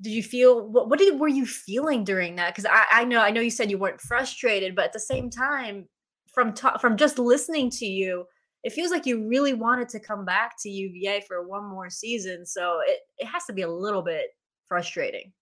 did 0.00 0.10
you 0.10 0.22
feel 0.22 0.66
what, 0.66 0.88
what 0.90 0.98
did, 0.98 1.18
were 1.18 1.28
you 1.28 1.46
feeling 1.46 2.02
during 2.02 2.34
that? 2.36 2.54
Because 2.54 2.66
I, 2.66 2.84
I 2.90 3.04
know 3.04 3.20
I 3.20 3.30
know 3.30 3.40
you 3.40 3.50
said 3.50 3.70
you 3.70 3.78
weren't 3.78 4.00
frustrated, 4.00 4.74
but 4.74 4.86
at 4.86 4.92
the 4.92 5.00
same 5.00 5.30
time, 5.30 5.88
from 6.32 6.52
ta- 6.52 6.78
from 6.78 6.96
just 6.96 7.18
listening 7.18 7.70
to 7.70 7.86
you, 7.86 8.26
it 8.64 8.72
feels 8.72 8.90
like 8.90 9.06
you 9.06 9.28
really 9.28 9.54
wanted 9.54 9.88
to 9.90 10.00
come 10.00 10.24
back 10.24 10.54
to 10.62 10.70
UVA 10.70 11.24
for 11.26 11.46
one 11.46 11.64
more 11.64 11.90
season. 11.90 12.44
So 12.44 12.80
it, 12.86 12.98
it 13.18 13.26
has 13.26 13.44
to 13.46 13.52
be 13.52 13.62
a 13.62 13.70
little 13.70 14.02
bit 14.02 14.34
frustrating. 14.66 15.32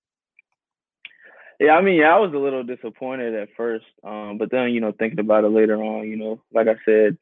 Yeah, 1.58 1.72
I 1.72 1.82
mean, 1.82 1.96
yeah, 1.96 2.14
I 2.14 2.18
was 2.18 2.32
a 2.32 2.38
little 2.38 2.64
disappointed 2.64 3.34
at 3.34 3.48
first, 3.54 3.84
um, 4.02 4.38
but 4.38 4.50
then 4.50 4.70
you 4.70 4.80
know, 4.80 4.92
thinking 4.98 5.20
about 5.20 5.44
it 5.44 5.48
later 5.48 5.76
on, 5.76 6.08
you 6.08 6.16
know, 6.16 6.42
like 6.52 6.68
I 6.68 6.76
said, 6.84 7.18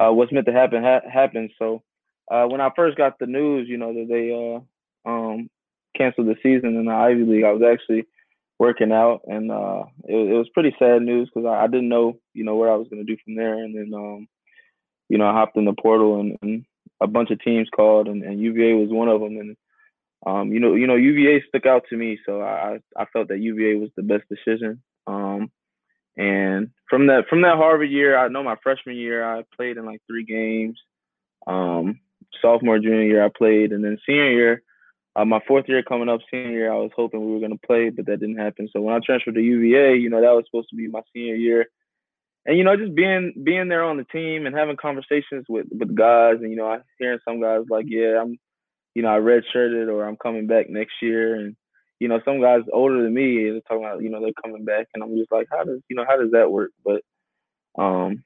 uh, 0.00 0.12
what's 0.12 0.32
meant 0.32 0.46
to 0.46 0.52
happen 0.52 0.82
ha- 0.82 1.08
happened. 1.10 1.50
So 1.58 1.82
uh, 2.30 2.44
when 2.46 2.60
I 2.60 2.70
first 2.74 2.96
got 2.96 3.18
the 3.18 3.26
news, 3.26 3.68
you 3.68 3.76
know, 3.76 3.92
that 3.92 4.08
they 4.08 4.30
uh, 4.32 5.10
um, 5.10 5.50
canceled 5.96 6.28
the 6.28 6.36
season 6.42 6.76
in 6.76 6.86
the 6.86 6.92
Ivy 6.92 7.24
League, 7.24 7.44
I 7.44 7.52
was 7.52 7.62
actually 7.62 8.04
working 8.58 8.92
out, 8.92 9.22
and 9.26 9.50
uh, 9.50 9.84
it, 10.04 10.32
it 10.32 10.36
was 10.36 10.48
pretty 10.52 10.74
sad 10.78 11.02
news 11.02 11.30
because 11.32 11.46
I, 11.46 11.64
I, 11.64 11.66
didn't 11.66 11.88
know, 11.88 12.18
you 12.34 12.44
know, 12.44 12.56
what 12.56 12.68
I 12.68 12.76
was 12.76 12.88
going 12.88 13.04
to 13.04 13.10
do 13.10 13.20
from 13.24 13.34
there, 13.34 13.54
and 13.54 13.74
then 13.74 13.92
um, 13.94 14.28
you 15.10 15.18
know, 15.18 15.26
I 15.26 15.32
hopped 15.32 15.56
in 15.56 15.66
the 15.66 15.74
portal 15.74 16.20
and, 16.20 16.38
and 16.40 16.64
a 17.02 17.06
bunch 17.06 17.30
of 17.30 17.42
teams 17.42 17.68
called 17.74 18.06
and, 18.06 18.22
and, 18.22 18.40
UVA 18.40 18.74
was 18.74 18.90
one 18.90 19.08
of 19.08 19.20
them. 19.20 19.36
And, 19.36 19.56
um, 20.24 20.52
you 20.52 20.60
know, 20.60 20.74
you 20.74 20.86
know, 20.86 20.94
UVA 20.94 21.42
stuck 21.48 21.66
out 21.66 21.84
to 21.90 21.96
me. 21.96 22.18
So 22.24 22.40
I, 22.40 22.78
I 22.96 23.06
felt 23.06 23.28
that 23.28 23.40
UVA 23.40 23.74
was 23.74 23.90
the 23.96 24.04
best 24.04 24.22
decision. 24.30 24.82
Um, 25.06 25.50
and 26.20 26.70
from 26.88 27.06
that, 27.06 27.28
from 27.28 27.42
that 27.42 27.56
Harvard 27.56 27.90
year, 27.90 28.18
I 28.18 28.28
know 28.28 28.42
my 28.42 28.56
freshman 28.62 28.96
year, 28.96 29.24
I 29.24 29.44
played 29.56 29.76
in 29.76 29.86
like 29.86 30.00
three 30.06 30.24
games. 30.24 30.78
Um, 31.46 32.00
sophomore, 32.42 32.78
junior 32.78 33.02
year, 33.02 33.24
I 33.24 33.28
played. 33.28 33.72
And 33.72 33.82
then 33.82 33.98
senior 34.06 34.30
year, 34.30 34.62
uh, 35.16 35.24
my 35.24 35.40
fourth 35.46 35.68
year 35.68 35.82
coming 35.82 36.08
up, 36.08 36.20
senior 36.30 36.50
year, 36.50 36.72
I 36.72 36.76
was 36.76 36.90
hoping 36.94 37.20
we 37.20 37.40
were 37.40 37.48
to 37.48 37.58
play, 37.66 37.90
but 37.90 38.06
that 38.06 38.20
didn't 38.20 38.38
happen. 38.38 38.68
So 38.72 38.80
when 38.80 38.94
I 38.94 39.00
transferred 39.04 39.34
to 39.34 39.40
UVA, 39.40 39.96
you 39.96 40.10
know, 40.10 40.20
that 40.20 40.32
was 40.32 40.44
supposed 40.46 40.68
to 40.70 40.76
be 40.76 40.88
my 40.88 41.00
senior 41.12 41.34
year 41.34 41.66
and 42.46 42.56
you 42.56 42.64
know, 42.64 42.76
just 42.76 42.94
being 42.94 43.34
being 43.42 43.68
there 43.68 43.84
on 43.84 43.96
the 43.96 44.04
team 44.04 44.46
and 44.46 44.56
having 44.56 44.76
conversations 44.76 45.44
with 45.48 45.66
with 45.70 45.94
guys, 45.94 46.36
and 46.40 46.50
you 46.50 46.56
know, 46.56 46.66
I 46.66 46.78
hearing 46.98 47.18
some 47.26 47.40
guys 47.40 47.64
like, 47.68 47.84
yeah, 47.88 48.20
I'm, 48.20 48.38
you 48.94 49.02
know, 49.02 49.14
I 49.14 49.18
redshirted 49.18 49.88
or 49.88 50.04
I'm 50.04 50.16
coming 50.16 50.46
back 50.46 50.70
next 50.70 50.94
year, 51.02 51.34
and 51.34 51.54
you 52.00 52.08
know, 52.08 52.20
some 52.24 52.40
guys 52.40 52.62
older 52.72 53.02
than 53.02 53.14
me, 53.14 53.50
they're 53.50 53.60
talking 53.60 53.84
about, 53.84 54.02
you 54.02 54.08
know, 54.08 54.20
they're 54.20 54.32
coming 54.42 54.64
back, 54.64 54.88
and 54.94 55.02
I'm 55.02 55.16
just 55.16 55.30
like, 55.30 55.46
how 55.50 55.62
does, 55.62 55.80
you 55.88 55.94
know, 55.94 56.04
how 56.08 56.16
does 56.16 56.32
that 56.32 56.50
work? 56.50 56.72
But, 56.84 57.02
um, 57.78 58.24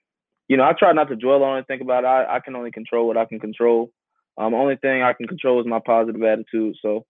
you 0.49 0.57
know, 0.57 0.65
I 0.65 0.73
try 0.73 0.93
not 0.93 1.09
to 1.09 1.17
dwell 1.17 1.43
on 1.43 1.59
it, 1.59 1.67
think 1.67 1.83
about 1.83 2.05
it. 2.05 2.07
I, 2.07 2.37
I 2.37 2.41
can 2.41 2.55
only 2.57 2.71
control 2.71 3.07
what 3.07 3.19
I 3.19 3.25
can 3.27 3.41
control. 3.41 3.91
Um, 4.39 4.55
only 4.55 4.77
thing 4.77 5.03
I 5.03 5.13
can 5.13 5.27
control 5.27 5.61
is 5.61 5.67
my 5.67 5.81
positive 5.85 6.23
attitude. 6.23 6.77
So, 6.81 7.05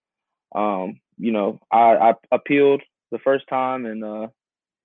um, 0.55 1.01
you 1.19 1.33
know, 1.33 1.61
I, 1.71 1.97
I 1.97 2.13
appealed 2.33 2.83
the 3.13 3.19
first 3.19 3.45
time, 3.49 3.87
and 3.87 4.03
uh, 4.03 4.27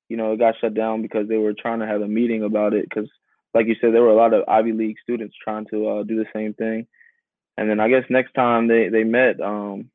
you 0.09 0.17
know, 0.17 0.33
it 0.33 0.39
got 0.39 0.55
shut 0.59 0.73
down 0.73 1.01
because 1.01 1.27
they 1.27 1.37
were 1.37 1.53
trying 1.53 1.79
to 1.79 1.87
have 1.87 2.01
a 2.01 2.07
meeting 2.07 2.43
about 2.43 2.73
it. 2.73 2.85
Because, 2.89 3.09
like 3.53 3.67
you 3.67 3.75
said, 3.79 3.93
there 3.93 4.01
were 4.01 4.11
a 4.11 4.15
lot 4.15 4.33
of 4.33 4.47
Ivy 4.47 4.73
League 4.73 4.97
students 5.01 5.35
trying 5.41 5.65
to 5.71 5.87
uh, 5.87 6.03
do 6.03 6.15
the 6.17 6.25
same 6.33 6.53
thing. 6.53 6.87
And 7.57 7.69
then 7.69 7.79
I 7.79 7.89
guess 7.89 8.03
next 8.09 8.33
time 8.33 8.67
they 8.67 8.89
they 8.89 9.03
met, 9.03 9.41
um, 9.41 9.89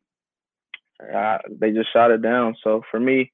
I, 1.00 1.40
they 1.48 1.72
just 1.72 1.92
shot 1.92 2.10
it 2.10 2.22
down. 2.22 2.56
So 2.62 2.82
for 2.90 3.00
me, 3.00 3.32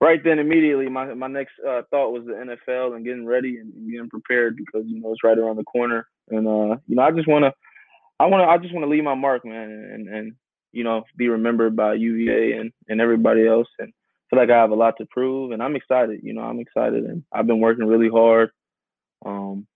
right 0.00 0.22
then 0.22 0.38
immediately, 0.38 0.88
my 0.88 1.14
my 1.14 1.28
next 1.28 1.52
uh, 1.66 1.82
thought 1.90 2.12
was 2.12 2.24
the 2.26 2.32
NFL 2.32 2.94
and 2.94 3.04
getting 3.04 3.26
ready 3.26 3.58
and, 3.58 3.72
getting 3.90 4.10
prepared 4.10 4.56
because 4.56 4.84
you 4.86 5.00
know 5.00 5.12
it's 5.12 5.24
right 5.24 5.38
around 5.38 5.56
the 5.56 5.64
corner. 5.64 6.08
And 6.28 6.46
uh, 6.46 6.76
you 6.86 6.96
know, 6.96 7.02
I 7.02 7.10
just 7.12 7.28
want 7.28 7.44
to, 7.44 7.52
I 8.18 8.26
want 8.26 8.42
to, 8.42 8.48
I 8.48 8.58
just 8.58 8.74
want 8.74 8.84
to 8.84 8.90
leave 8.90 9.04
my 9.04 9.14
mark, 9.14 9.44
man, 9.44 9.70
and 9.70 10.08
and 10.08 10.32
you 10.72 10.84
know, 10.84 11.04
be 11.16 11.28
remembered 11.28 11.76
by 11.76 11.94
UVA 11.94 12.52
and 12.52 12.72
and 12.88 13.00
everybody 13.00 13.46
else. 13.46 13.68
And 13.78 13.92
feel 14.30 14.38
like 14.38 14.50
I 14.50 14.58
have 14.58 14.70
a 14.70 14.76
lot 14.76 14.94
to 14.98 15.06
prove, 15.06 15.52
and 15.52 15.62
I'm 15.62 15.76
excited. 15.76 16.20
You 16.22 16.32
know, 16.34 16.42
I'm 16.42 16.60
excited, 16.60 17.04
and 17.04 17.24
I've 17.32 17.46
been 17.46 17.60
working 17.60 17.86
really 17.86 18.08
hard. 18.08 18.50
Um, 19.24 19.66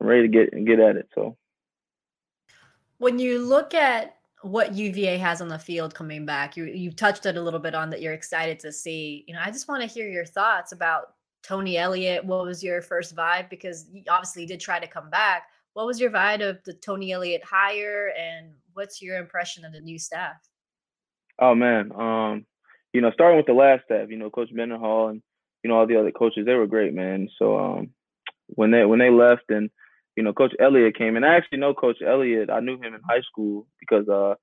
I'm 0.00 0.06
ready 0.06 0.22
to 0.22 0.28
get 0.28 0.52
and 0.52 0.66
get 0.66 0.78
at 0.78 0.96
it. 0.96 1.08
So, 1.14 1.36
when 2.98 3.18
you 3.18 3.44
look 3.44 3.74
at 3.74 4.15
what 4.46 4.74
UVA 4.74 5.18
has 5.18 5.40
on 5.40 5.48
the 5.48 5.58
field 5.58 5.94
coming 5.94 6.24
back, 6.24 6.56
you 6.56 6.64
you 6.64 6.90
touched 6.92 7.26
it 7.26 7.36
a 7.36 7.42
little 7.42 7.60
bit 7.60 7.74
on 7.74 7.90
that. 7.90 8.00
You're 8.00 8.12
excited 8.12 8.60
to 8.60 8.72
see. 8.72 9.24
You 9.26 9.34
know, 9.34 9.40
I 9.44 9.50
just 9.50 9.68
want 9.68 9.82
to 9.82 9.88
hear 9.88 10.08
your 10.08 10.24
thoughts 10.24 10.72
about 10.72 11.14
Tony 11.42 11.76
Elliott. 11.76 12.24
What 12.24 12.44
was 12.44 12.62
your 12.62 12.80
first 12.80 13.14
vibe? 13.14 13.50
Because 13.50 13.86
you 13.92 14.02
obviously 14.08 14.46
did 14.46 14.60
try 14.60 14.78
to 14.78 14.86
come 14.86 15.10
back. 15.10 15.44
What 15.74 15.86
was 15.86 16.00
your 16.00 16.10
vibe 16.10 16.48
of 16.48 16.62
the 16.64 16.72
Tony 16.74 17.12
Elliott 17.12 17.44
hire, 17.44 18.12
and 18.18 18.52
what's 18.74 19.02
your 19.02 19.18
impression 19.18 19.64
of 19.64 19.72
the 19.72 19.80
new 19.80 19.98
staff? 19.98 20.36
Oh 21.38 21.54
man, 21.54 21.92
um, 21.92 22.46
you 22.92 23.00
know, 23.00 23.10
starting 23.12 23.36
with 23.36 23.46
the 23.46 23.52
last 23.52 23.84
staff, 23.84 24.08
you 24.08 24.16
know, 24.16 24.30
Coach 24.30 24.50
Mendenhall 24.52 25.08
and 25.08 25.22
you 25.62 25.70
know 25.70 25.76
all 25.76 25.86
the 25.86 25.98
other 25.98 26.12
coaches, 26.12 26.46
they 26.46 26.54
were 26.54 26.66
great, 26.66 26.94
man. 26.94 27.28
So 27.38 27.58
um, 27.58 27.90
when 28.46 28.70
they 28.70 28.84
when 28.84 29.00
they 29.00 29.10
left 29.10 29.50
and 29.50 29.70
you 30.16 30.22
know 30.22 30.32
Coach 30.32 30.54
Elliott 30.58 30.96
came, 30.96 31.16
and 31.16 31.24
I 31.24 31.36
actually 31.36 31.58
know 31.58 31.74
Coach 31.74 31.98
Elliott. 32.04 32.50
I 32.50 32.60
knew 32.60 32.76
him 32.76 32.94
in 32.94 33.00
high 33.08 33.22
school 33.22 33.66
because 33.78 34.08
uh, 34.08 34.34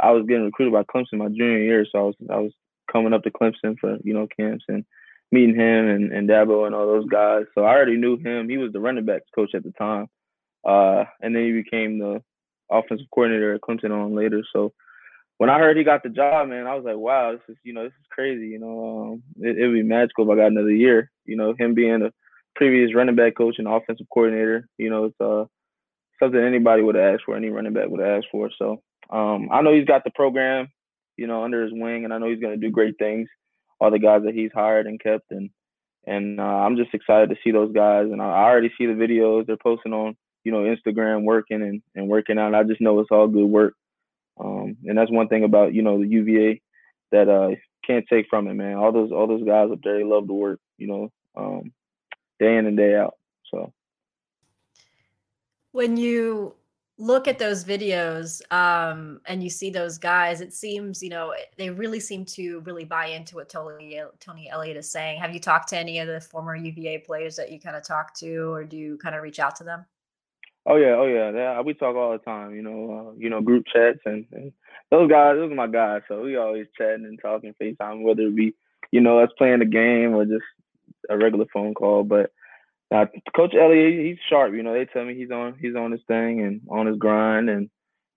I 0.00 0.10
was 0.10 0.26
getting 0.26 0.44
recruited 0.44 0.72
by 0.72 0.82
Clemson 0.82 1.18
my 1.18 1.28
junior 1.28 1.58
year, 1.58 1.86
so 1.90 1.98
I 1.98 2.02
was 2.02 2.14
I 2.30 2.38
was 2.38 2.52
coming 2.90 3.12
up 3.12 3.22
to 3.24 3.30
Clemson 3.30 3.78
for 3.78 3.98
you 4.02 4.14
know 4.14 4.26
camps 4.36 4.64
and 4.68 4.84
meeting 5.32 5.54
him 5.54 5.88
and, 5.88 6.12
and 6.12 6.28
Dabo 6.28 6.66
and 6.66 6.74
all 6.74 6.86
those 6.86 7.06
guys. 7.06 7.44
So 7.54 7.64
I 7.64 7.74
already 7.74 7.96
knew 7.96 8.16
him. 8.16 8.48
He 8.48 8.58
was 8.58 8.72
the 8.72 8.80
running 8.80 9.04
backs 9.04 9.26
coach 9.34 9.54
at 9.54 9.64
the 9.64 9.72
time. 9.72 10.08
Uh, 10.64 11.04
and 11.20 11.34
then 11.34 11.44
he 11.44 11.52
became 11.52 11.98
the 11.98 12.22
offensive 12.70 13.06
coordinator 13.12 13.54
at 13.54 13.60
Clemson 13.60 13.90
on 13.90 14.14
later. 14.14 14.42
So 14.52 14.72
when 15.38 15.50
I 15.50 15.58
heard 15.58 15.76
he 15.76 15.84
got 15.84 16.02
the 16.02 16.08
job, 16.08 16.48
man, 16.48 16.66
I 16.66 16.74
was 16.74 16.84
like, 16.84 16.96
wow, 16.96 17.32
this 17.32 17.40
is, 17.48 17.56
you 17.62 17.72
know, 17.72 17.84
this 17.84 17.92
is 17.92 18.06
crazy. 18.10 18.48
You 18.48 18.58
know, 18.58 19.12
um, 19.12 19.22
it, 19.38 19.60
would 19.60 19.74
be 19.74 19.82
magical 19.82 20.24
if 20.24 20.30
I 20.30 20.40
got 20.40 20.50
another 20.50 20.70
year. 20.70 21.10
You 21.24 21.36
know, 21.36 21.54
him 21.58 21.74
being 21.74 22.02
a 22.02 22.12
previous 22.56 22.94
running 22.94 23.14
back 23.14 23.36
coach 23.36 23.56
and 23.58 23.68
offensive 23.68 24.06
coordinator, 24.12 24.68
you 24.78 24.90
know, 24.90 25.04
it's 25.04 25.20
uh, 25.20 25.44
something 26.18 26.40
anybody 26.40 26.82
would 26.82 26.96
asked 26.96 27.22
for, 27.24 27.36
any 27.36 27.50
running 27.50 27.72
back 27.72 27.88
would 27.88 28.00
asked 28.00 28.28
for. 28.32 28.50
So 28.58 28.82
um, 29.10 29.48
I 29.52 29.62
know 29.62 29.74
he's 29.74 29.86
got 29.86 30.02
the 30.04 30.10
program, 30.10 30.68
you 31.16 31.26
know, 31.26 31.44
under 31.44 31.62
his 31.62 31.72
wing, 31.72 32.04
and 32.04 32.12
I 32.12 32.18
know 32.18 32.28
he's 32.28 32.40
going 32.40 32.58
to 32.58 32.66
do 32.66 32.72
great 32.72 32.98
things 32.98 33.28
all 33.78 33.90
the 33.90 33.98
guys 33.98 34.22
that 34.24 34.34
he's 34.34 34.50
hired 34.54 34.86
and 34.86 35.00
kept, 35.00 35.30
and 35.30 35.50
and 36.06 36.40
uh, 36.40 36.42
I'm 36.42 36.76
just 36.76 36.94
excited 36.94 37.30
to 37.30 37.36
see 37.42 37.50
those 37.50 37.72
guys. 37.72 38.06
And 38.10 38.22
I, 38.22 38.26
I 38.26 38.44
already 38.44 38.70
see 38.78 38.86
the 38.86 38.92
videos 38.92 39.46
they're 39.46 39.56
posting 39.56 39.92
on 39.92 40.16
you 40.44 40.52
know 40.52 40.58
Instagram, 40.58 41.24
working 41.24 41.62
and 41.62 41.82
and 41.94 42.08
working 42.08 42.38
out. 42.38 42.54
I 42.54 42.62
just 42.62 42.80
know 42.80 43.00
it's 43.00 43.10
all 43.10 43.28
good 43.28 43.46
work. 43.46 43.74
Um, 44.38 44.76
and 44.84 44.96
that's 44.96 45.10
one 45.10 45.28
thing 45.28 45.44
about 45.44 45.74
you 45.74 45.82
know 45.82 45.98
the 45.98 46.08
UVA 46.08 46.60
that 47.12 47.28
uh 47.28 47.54
can't 47.86 48.06
take 48.08 48.26
from 48.28 48.48
it, 48.48 48.54
man. 48.54 48.76
All 48.76 48.92
those 48.92 49.12
all 49.12 49.26
those 49.26 49.44
guys 49.44 49.70
up 49.70 49.78
there, 49.82 49.98
they 49.98 50.04
love 50.04 50.26
to 50.26 50.32
work, 50.32 50.60
you 50.78 50.86
know, 50.86 51.12
um, 51.36 51.72
day 52.38 52.56
in 52.56 52.66
and 52.66 52.76
day 52.76 52.96
out. 52.96 53.14
So 53.50 53.72
when 55.72 55.96
you 55.96 56.54
look 56.98 57.28
at 57.28 57.38
those 57.38 57.64
videos 57.64 58.40
um, 58.50 59.20
and 59.26 59.42
you 59.42 59.50
see 59.50 59.70
those 59.70 59.98
guys, 59.98 60.40
it 60.40 60.52
seems, 60.54 61.02
you 61.02 61.10
know, 61.10 61.34
they 61.58 61.68
really 61.68 62.00
seem 62.00 62.24
to 62.24 62.60
really 62.60 62.84
buy 62.84 63.06
into 63.06 63.36
what 63.36 63.48
Tony, 63.48 64.00
Tony 64.18 64.48
Elliott 64.48 64.78
is 64.78 64.90
saying. 64.90 65.20
Have 65.20 65.34
you 65.34 65.40
talked 65.40 65.68
to 65.68 65.78
any 65.78 65.98
of 65.98 66.08
the 66.08 66.20
former 66.20 66.56
UVA 66.56 66.98
players 66.98 67.36
that 67.36 67.52
you 67.52 67.60
kind 67.60 67.76
of 67.76 67.84
talk 67.84 68.14
to, 68.20 68.50
or 68.50 68.64
do 68.64 68.76
you 68.76 68.96
kind 68.98 69.14
of 69.14 69.22
reach 69.22 69.38
out 69.38 69.56
to 69.56 69.64
them? 69.64 69.84
Oh 70.68 70.76
yeah, 70.76 70.94
oh 70.96 71.06
yeah, 71.06 71.30
yeah. 71.30 71.60
We 71.60 71.74
talk 71.74 71.94
all 71.94 72.12
the 72.12 72.18
time, 72.18 72.54
you 72.54 72.62
know, 72.62 73.10
uh, 73.10 73.18
you 73.18 73.30
know, 73.30 73.40
group 73.40 73.66
chats 73.72 74.00
and, 74.04 74.26
and 74.32 74.52
those 74.90 75.08
guys. 75.08 75.36
Those 75.36 75.52
are 75.52 75.54
my 75.54 75.68
guys, 75.68 76.02
so 76.08 76.22
we 76.22 76.36
always 76.36 76.66
chatting 76.76 77.04
and 77.04 77.20
talking 77.20 77.54
FaceTime, 77.60 78.02
whether 78.02 78.22
it 78.22 78.34
be, 78.34 78.54
you 78.90 79.00
know, 79.00 79.20
us 79.20 79.30
playing 79.38 79.60
the 79.60 79.66
game 79.66 80.14
or 80.14 80.24
just 80.24 80.42
a 81.08 81.16
regular 81.16 81.46
phone 81.52 81.74
call. 81.74 82.04
But 82.04 82.30
now, 82.90 83.06
Coach 83.34 83.54
Elliott, 83.54 84.04
he's 84.04 84.18
sharp. 84.28 84.54
You 84.54 84.62
know, 84.62 84.72
they 84.72 84.84
tell 84.84 85.04
me 85.04 85.14
he's 85.14 85.30
on 85.30 85.56
he's 85.60 85.74
on 85.74 85.92
his 85.92 86.02
thing 86.06 86.40
and 86.40 86.60
on 86.70 86.86
his 86.86 86.96
grind, 86.98 87.50
and 87.50 87.68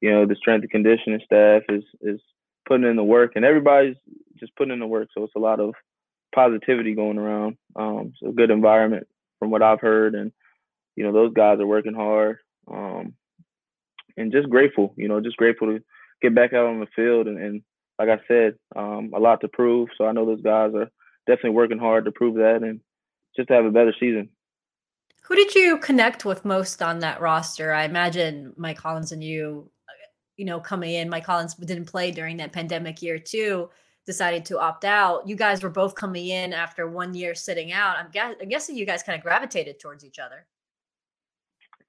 you 0.01 0.11
know 0.11 0.25
the 0.25 0.35
strength 0.35 0.63
and 0.63 0.71
conditioning 0.71 1.21
staff 1.25 1.63
is 1.69 1.83
is 2.01 2.19
putting 2.67 2.87
in 2.87 2.95
the 2.95 3.03
work, 3.03 3.33
and 3.35 3.45
everybody's 3.45 3.97
just 4.39 4.55
putting 4.55 4.73
in 4.73 4.79
the 4.79 4.87
work. 4.87 5.09
So 5.13 5.23
it's 5.23 5.35
a 5.35 5.39
lot 5.39 5.59
of 5.59 5.73
positivity 6.33 6.93
going 6.93 7.17
around. 7.17 7.57
Um, 7.75 8.13
it's 8.13 8.29
a 8.29 8.33
good 8.33 8.51
environment 8.51 9.07
from 9.39 9.49
what 9.49 9.63
I've 9.63 9.81
heard, 9.81 10.13
and 10.13 10.31
you 10.95 11.03
know 11.03 11.11
those 11.11 11.33
guys 11.33 11.59
are 11.59 11.67
working 11.67 11.95
hard, 11.95 12.37
um, 12.71 13.13
and 14.17 14.31
just 14.31 14.49
grateful. 14.49 14.93
You 14.97 15.07
know, 15.07 15.19
just 15.19 15.37
grateful 15.37 15.67
to 15.67 15.83
get 16.21 16.35
back 16.35 16.53
out 16.53 16.67
on 16.67 16.79
the 16.79 16.87
field, 16.95 17.27
and, 17.27 17.39
and 17.39 17.61
like 17.97 18.09
I 18.09 18.19
said, 18.27 18.55
um, 18.75 19.11
a 19.15 19.19
lot 19.19 19.41
to 19.41 19.47
prove. 19.47 19.89
So 19.97 20.05
I 20.05 20.11
know 20.11 20.25
those 20.25 20.41
guys 20.41 20.73
are 20.75 20.91
definitely 21.27 21.51
working 21.51 21.79
hard 21.79 22.05
to 22.05 22.11
prove 22.11 22.35
that, 22.35 22.63
and 22.63 22.79
just 23.35 23.47
to 23.49 23.53
have 23.53 23.65
a 23.65 23.71
better 23.71 23.93
season. 23.99 24.29
Who 25.23 25.35
did 25.35 25.53
you 25.53 25.77
connect 25.77 26.25
with 26.25 26.43
most 26.43 26.81
on 26.81 26.99
that 26.99 27.21
roster? 27.21 27.71
I 27.71 27.83
imagine 27.83 28.53
Mike 28.57 28.77
Collins 28.77 29.11
and 29.11 29.23
you, 29.23 29.69
you 30.37 30.45
know, 30.45 30.59
coming 30.59 30.95
in. 30.95 31.09
Mike 31.09 31.25
Collins 31.25 31.53
didn't 31.53 31.85
play 31.85 32.09
during 32.09 32.37
that 32.37 32.51
pandemic 32.51 33.01
year 33.01 33.19
too. 33.19 33.69
Decided 34.07 34.43
to 34.45 34.59
opt 34.59 34.85
out. 34.85 35.27
You 35.27 35.35
guys 35.35 35.61
were 35.61 35.69
both 35.69 35.93
coming 35.93 36.29
in 36.29 36.51
after 36.51 36.89
one 36.89 37.13
year 37.13 37.35
sitting 37.35 37.71
out. 37.71 37.97
I'm, 37.97 38.09
guess, 38.11 38.35
I'm 38.41 38.49
guessing 38.49 38.75
you 38.75 38.87
guys 38.87 39.03
kind 39.03 39.15
of 39.15 39.21
gravitated 39.21 39.79
towards 39.79 40.03
each 40.03 40.17
other. 40.17 40.47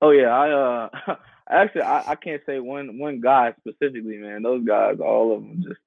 Oh 0.03 0.11
yeah, 0.11 0.29
I 0.29 0.51
uh 0.51 1.17
actually 1.51 1.83
I, 1.83 2.11
I 2.11 2.15
can't 2.17 2.43
say 2.45 2.59
one 2.59 2.99
one 2.99 3.21
guy 3.21 3.55
specifically, 3.59 4.19
man. 4.19 4.43
Those 4.43 4.65
guys, 4.67 4.99
all 5.01 5.35
of 5.35 5.43
them, 5.43 5.65
just 5.67 5.81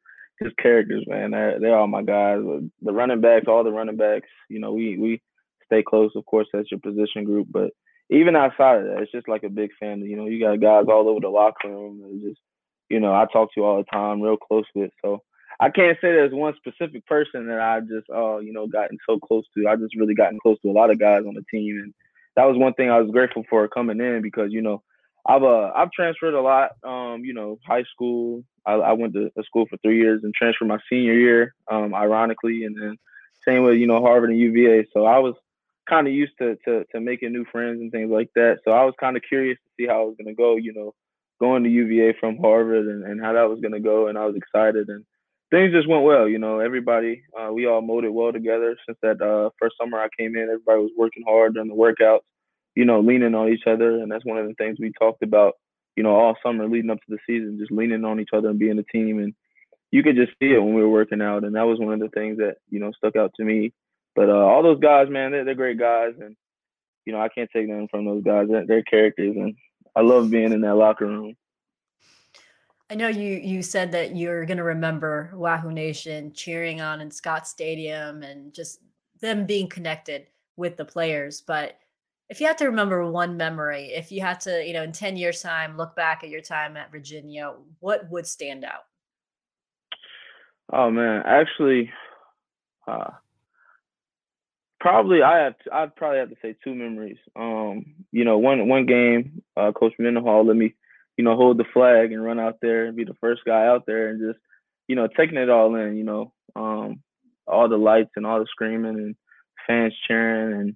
just 0.43 0.57
characters, 0.57 1.05
man. 1.07 1.31
They're 1.31 1.59
they're 1.59 1.77
all 1.77 1.87
my 1.87 2.03
guys. 2.03 2.39
The 2.81 2.93
running 2.93 3.21
backs, 3.21 3.45
all 3.47 3.63
the 3.63 3.71
running 3.71 3.97
backs. 3.97 4.27
You 4.49 4.59
know, 4.59 4.73
we 4.73 4.97
we 4.97 5.21
stay 5.65 5.83
close, 5.83 6.11
of 6.15 6.25
course, 6.25 6.47
that's 6.53 6.71
your 6.71 6.79
position 6.79 7.23
group. 7.23 7.47
But 7.49 7.71
even 8.09 8.35
outside 8.35 8.81
of 8.81 8.83
that, 8.85 9.01
it's 9.01 9.11
just 9.11 9.27
like 9.27 9.43
a 9.43 9.49
big 9.49 9.71
family. 9.79 10.07
You 10.07 10.17
know, 10.17 10.27
you 10.27 10.39
got 10.39 10.59
guys 10.59 10.85
all 10.87 11.09
over 11.09 11.19
the 11.19 11.29
locker 11.29 11.69
room 11.69 12.01
and 12.03 12.21
just, 12.21 12.39
you 12.89 12.99
know, 12.99 13.13
I 13.13 13.25
talk 13.31 13.53
to 13.53 13.63
all 13.63 13.77
the 13.77 13.83
time, 13.85 14.21
real 14.21 14.37
close 14.37 14.65
with. 14.75 14.91
So 15.03 15.21
I 15.59 15.69
can't 15.69 15.97
say 16.01 16.11
there's 16.11 16.33
one 16.33 16.53
specific 16.57 17.05
person 17.05 17.47
that 17.47 17.59
I 17.59 17.79
just, 17.79 18.09
uh, 18.13 18.37
you 18.37 18.53
know, 18.53 18.67
gotten 18.67 18.97
so 19.07 19.19
close 19.19 19.45
to. 19.57 19.67
I 19.67 19.75
just 19.75 19.95
really 19.95 20.15
gotten 20.15 20.39
close 20.39 20.59
to 20.61 20.69
a 20.69 20.73
lot 20.73 20.91
of 20.91 20.99
guys 20.99 21.23
on 21.27 21.33
the 21.33 21.43
team, 21.49 21.79
and 21.83 21.93
that 22.35 22.45
was 22.45 22.57
one 22.57 22.73
thing 22.73 22.89
I 22.89 22.99
was 22.99 23.11
grateful 23.11 23.43
for 23.49 23.67
coming 23.67 23.99
in 23.99 24.21
because 24.21 24.51
you 24.51 24.61
know. 24.61 24.83
I've 25.25 25.43
uh 25.43 25.71
I've 25.73 25.91
transferred 25.91 26.33
a 26.33 26.41
lot. 26.41 26.71
Um, 26.83 27.23
you 27.23 27.33
know, 27.33 27.57
high 27.65 27.83
school. 27.83 28.43
I, 28.65 28.73
I 28.73 28.91
went 28.93 29.13
to 29.13 29.29
a 29.37 29.43
school 29.43 29.65
for 29.69 29.77
three 29.77 29.99
years 29.99 30.23
and 30.23 30.33
transferred 30.33 30.67
my 30.67 30.79
senior 30.89 31.13
year. 31.13 31.55
Um, 31.69 31.93
ironically, 31.93 32.63
and 32.65 32.75
then 32.79 32.97
same 33.45 33.63
with 33.63 33.77
you 33.77 33.87
know 33.87 34.01
Harvard 34.01 34.29
and 34.29 34.39
UVA. 34.39 34.87
So 34.93 35.05
I 35.05 35.19
was 35.19 35.35
kind 35.89 36.07
of 36.07 36.13
used 36.13 36.33
to, 36.39 36.55
to 36.65 36.85
to 36.91 36.99
making 36.99 37.33
new 37.33 37.45
friends 37.51 37.81
and 37.81 37.91
things 37.91 38.09
like 38.09 38.29
that. 38.35 38.59
So 38.65 38.71
I 38.71 38.85
was 38.85 38.93
kind 38.99 39.17
of 39.17 39.23
curious 39.27 39.57
to 39.57 39.69
see 39.77 39.87
how 39.87 40.03
it 40.03 40.07
was 40.07 40.15
gonna 40.17 40.35
go. 40.35 40.55
You 40.55 40.73
know, 40.73 40.93
going 41.39 41.63
to 41.63 41.69
UVA 41.69 42.15
from 42.19 42.37
Harvard 42.37 42.87
and, 42.87 43.03
and 43.03 43.21
how 43.21 43.33
that 43.33 43.49
was 43.49 43.59
gonna 43.59 43.79
go, 43.79 44.07
and 44.07 44.17
I 44.17 44.25
was 44.25 44.35
excited 44.35 44.89
and 44.89 45.05
things 45.53 45.71
just 45.71 45.87
went 45.87 46.03
well. 46.03 46.27
You 46.27 46.39
know, 46.39 46.59
everybody 46.59 47.23
uh, 47.39 47.53
we 47.53 47.67
all 47.67 47.81
molded 47.81 48.11
well 48.11 48.33
together 48.33 48.75
since 48.85 48.97
that 49.03 49.21
uh, 49.21 49.51
first 49.59 49.75
summer 49.79 49.99
I 49.99 50.07
came 50.17 50.35
in. 50.35 50.43
Everybody 50.43 50.81
was 50.81 50.91
working 50.97 51.23
hard 51.25 51.53
during 51.53 51.69
the 51.69 51.75
workouts. 51.75 52.21
You 52.75 52.85
know, 52.85 53.01
leaning 53.01 53.35
on 53.35 53.49
each 53.49 53.67
other, 53.67 53.99
and 53.99 54.11
that's 54.11 54.25
one 54.25 54.39
of 54.39 54.47
the 54.47 54.55
things 54.55 54.77
we 54.79 54.91
talked 54.99 55.21
about. 55.21 55.53
You 55.95 56.03
know, 56.03 56.15
all 56.15 56.35
summer 56.43 56.67
leading 56.67 56.89
up 56.89 56.99
to 56.99 57.09
the 57.09 57.19
season, 57.27 57.59
just 57.59 57.71
leaning 57.71 58.03
on 58.05 58.19
each 58.19 58.29
other 58.33 58.49
and 58.49 58.59
being 58.59 58.79
a 58.79 58.83
team 58.83 59.19
and 59.19 59.33
you 59.91 60.01
could 60.01 60.15
just 60.15 60.31
see 60.39 60.51
it 60.51 60.59
when 60.59 60.73
we 60.73 60.81
were 60.81 60.89
working 60.89 61.21
out, 61.21 61.43
and 61.43 61.55
that 61.55 61.67
was 61.67 61.77
one 61.79 61.93
of 61.93 61.99
the 61.99 62.09
things 62.09 62.39
that 62.39 62.57
you 62.69 62.79
know 62.79 62.91
stuck 62.93 63.15
out 63.15 63.31
to 63.35 63.43
me 63.43 63.71
but 64.15 64.29
uh, 64.29 64.33
all 64.33 64.63
those 64.63 64.79
guys, 64.79 65.09
man, 65.09 65.31
they're, 65.31 65.43
they're 65.43 65.55
great 65.55 65.79
guys, 65.79 66.13
and 66.19 66.35
you 67.05 67.13
know 67.13 67.21
I 67.21 67.29
can't 67.29 67.49
take 67.51 67.67
nothing 67.67 67.87
from 67.89 68.05
those 68.05 68.23
guys. 68.23 68.47
They're, 68.49 68.65
they're 68.65 68.83
characters, 68.83 69.35
and 69.35 69.55
I 69.95 70.01
love 70.01 70.29
being 70.29 70.53
in 70.53 70.61
that 70.61 70.75
locker 70.75 71.07
room. 71.07 71.35
I 72.89 72.95
know 72.95 73.07
you 73.07 73.37
you 73.37 73.63
said 73.63 73.91
that 73.93 74.15
you're 74.15 74.45
going 74.45 74.57
to 74.57 74.63
remember 74.63 75.31
Wahoo 75.33 75.71
Nation 75.71 76.31
cheering 76.33 76.79
on 76.81 77.01
in 77.01 77.09
Scott 77.09 77.47
Stadium 77.47 78.21
and 78.23 78.53
just 78.53 78.79
them 79.19 79.45
being 79.45 79.67
connected 79.67 80.27
with 80.57 80.77
the 80.77 80.85
players. 80.85 81.41
But 81.41 81.79
if 82.33 82.41
you 82.41 82.47
had 82.47 82.57
to 82.57 82.65
remember 82.65 83.09
one 83.11 83.37
memory, 83.37 83.91
if 83.93 84.11
you 84.11 84.21
had 84.21 84.39
to, 84.41 84.65
you 84.65 84.73
know, 84.73 84.81
in 84.81 84.91
10 84.91 85.17
years' 85.17 85.43
time, 85.43 85.77
look 85.77 85.95
back 85.95 86.23
at 86.23 86.31
your 86.31 86.41
time 86.41 86.75
at 86.75 86.91
Virginia, 86.91 87.53
what 87.79 88.09
would 88.09 88.25
stand 88.25 88.65
out? 88.65 88.85
Oh 90.71 90.89
man, 90.89 91.21
actually, 91.27 91.91
uh, 92.87 93.11
Probably, 94.79 95.21
I 95.21 95.43
have. 95.45 95.55
I'd 95.71 95.95
probably 95.95 96.19
have 96.19 96.29
to 96.29 96.35
say 96.41 96.57
two 96.61 96.75
memories. 96.75 97.19
Um, 97.37 97.95
you 98.11 98.25
know, 98.25 98.37
one 98.37 98.67
one 98.67 98.85
game, 98.85 99.41
uh, 99.55 99.71
Coach 99.71 99.93
Mendenhall 99.97 100.45
let 100.45 100.57
me, 100.57 100.75
you 101.15 101.23
know, 101.23 101.37
hold 101.37 101.57
the 101.57 101.63
flag 101.73 102.11
and 102.11 102.21
run 102.21 102.37
out 102.37 102.57
there 102.61 102.87
and 102.87 102.97
be 102.97 103.05
the 103.05 103.15
first 103.21 103.43
guy 103.45 103.65
out 103.65 103.85
there 103.85 104.09
and 104.09 104.19
just, 104.19 104.43
you 104.89 104.97
know, 104.97 105.07
taking 105.07 105.37
it 105.37 105.49
all 105.49 105.73
in. 105.75 105.95
You 105.95 106.03
know, 106.03 106.33
um, 106.57 107.01
all 107.47 107.69
the 107.69 107.77
lights 107.77 108.11
and 108.17 108.25
all 108.25 108.39
the 108.39 108.45
screaming 108.51 108.95
and 108.95 109.15
fans 109.65 109.93
cheering 110.05 110.59
and 110.59 110.75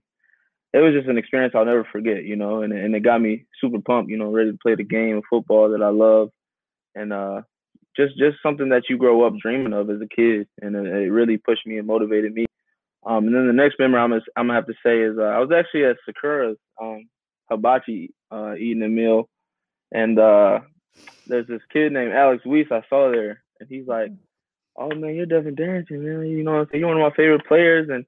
it 0.73 0.79
was 0.79 0.93
just 0.93 1.07
an 1.07 1.17
experience 1.17 1.53
I'll 1.55 1.65
never 1.65 1.87
forget. 1.91 2.23
You 2.23 2.35
know, 2.35 2.61
and 2.61 2.73
and 2.73 2.95
it 2.95 3.01
got 3.01 3.21
me 3.21 3.45
super 3.61 3.79
pumped. 3.79 4.11
You 4.11 4.17
know, 4.17 4.31
ready 4.31 4.51
to 4.51 4.57
play 4.61 4.75
the 4.75 4.83
game 4.83 5.17
of 5.17 5.23
football 5.29 5.69
that 5.71 5.83
I 5.83 5.89
love, 5.89 6.29
and 6.95 7.13
uh, 7.13 7.41
just 7.95 8.17
just 8.17 8.37
something 8.43 8.69
that 8.69 8.83
you 8.89 8.97
grow 8.97 9.25
up 9.25 9.37
dreaming 9.41 9.73
of 9.73 9.89
as 9.89 10.01
a 10.01 10.07
kid, 10.07 10.47
and 10.61 10.75
it, 10.75 10.85
it 10.85 11.11
really 11.11 11.37
pushed 11.37 11.65
me 11.65 11.77
and 11.77 11.87
motivated 11.87 12.33
me 12.33 12.45
um, 13.07 13.25
and 13.25 13.33
then 13.33 13.47
the 13.47 13.53
next 13.53 13.79
memory 13.79 14.01
I'm 14.01 14.09
gonna, 14.09 14.21
I'm 14.35 14.47
gonna 14.47 14.59
have 14.59 14.67
to 14.67 14.73
say 14.85 14.99
is 14.99 15.17
uh, 15.17 15.23
I 15.23 15.39
was 15.39 15.49
actually 15.51 15.85
at 15.85 15.95
Sakura's 16.05 16.57
um, 16.81 17.07
hibachi 17.49 18.13
uh, 18.31 18.55
eating 18.55 18.83
a 18.83 18.89
meal, 18.89 19.29
and 19.93 20.19
uh, 20.19 20.59
there's 21.25 21.47
this 21.47 21.61
kid 21.71 21.93
named 21.93 22.11
Alex 22.11 22.43
Weiss 22.45 22.67
I 22.69 22.81
saw 22.89 23.09
there, 23.09 23.41
and 23.61 23.69
he's 23.69 23.87
like, 23.87 24.11
"Oh 24.75 24.93
man, 24.93 25.15
you're 25.15 25.25
Devin 25.25 25.55
Darrington, 25.55 26.03
man. 26.03 26.27
You 26.27 26.43
know 26.43 26.51
what 26.51 26.59
I'm 26.59 26.67
saying? 26.69 26.81
You're 26.81 26.89
one 26.89 27.01
of 27.01 27.09
my 27.09 27.15
favorite 27.15 27.47
players." 27.47 27.87
And 27.89 28.05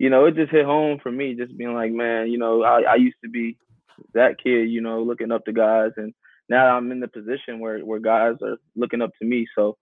you 0.00 0.08
know, 0.08 0.24
it 0.24 0.34
just 0.34 0.50
hit 0.50 0.64
home 0.64 0.98
for 1.02 1.12
me, 1.12 1.34
just 1.34 1.54
being 1.58 1.74
like, 1.74 1.92
man, 1.92 2.30
you 2.30 2.38
know, 2.38 2.62
I, 2.62 2.80
I 2.92 2.94
used 2.94 3.18
to 3.22 3.28
be 3.28 3.58
that 4.14 4.42
kid, 4.42 4.70
you 4.70 4.80
know, 4.80 5.02
looking 5.02 5.30
up 5.30 5.44
to 5.44 5.52
guys, 5.52 5.90
and 5.98 6.14
now 6.48 6.74
I'm 6.74 6.90
in 6.90 7.00
the 7.00 7.06
position 7.06 7.60
where 7.60 7.80
where 7.80 8.00
guys 8.00 8.36
are 8.42 8.56
looking 8.74 9.02
up 9.02 9.10
to 9.18 9.26
me. 9.26 9.46
So 9.54 9.76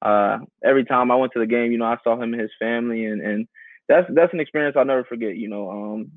uh, 0.00 0.38
every 0.64 0.86
time 0.86 1.10
I 1.10 1.16
went 1.16 1.34
to 1.34 1.38
the 1.38 1.46
game, 1.46 1.70
you 1.70 1.76
know, 1.76 1.84
I 1.84 1.98
saw 2.02 2.14
him 2.14 2.32
and 2.32 2.40
his 2.40 2.50
family, 2.58 3.04
and 3.04 3.20
and 3.20 3.46
that's 3.90 4.06
that's 4.14 4.32
an 4.32 4.40
experience 4.40 4.74
I'll 4.74 4.86
never 4.86 5.04
forget. 5.04 5.36
You 5.36 5.50
know, 5.50 5.70
um, 5.70 6.12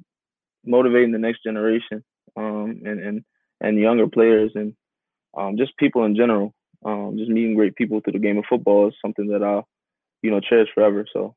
motivating 0.65 1.11
the 1.11 1.19
next 1.19 1.43
generation, 1.43 2.05
um, 2.37 2.83
and 2.85 3.01
and 3.01 3.23
and 3.59 3.77
younger 3.77 4.07
players, 4.07 4.53
and 4.55 4.73
um, 5.37 5.57
just 5.57 5.75
people 5.75 6.05
in 6.05 6.15
general. 6.15 6.53
Um, 6.85 7.15
just 7.17 7.29
meeting 7.29 7.55
great 7.55 7.75
people 7.75 7.99
through 7.99 8.13
the 8.13 8.19
game 8.19 8.37
of 8.37 8.45
football 8.49 8.87
is 8.87 8.93
something 9.01 9.27
that 9.27 9.43
I'll, 9.43 9.67
you 10.21 10.31
know, 10.31 10.39
cherish 10.39 10.69
forever. 10.73 11.05
So. 11.11 11.35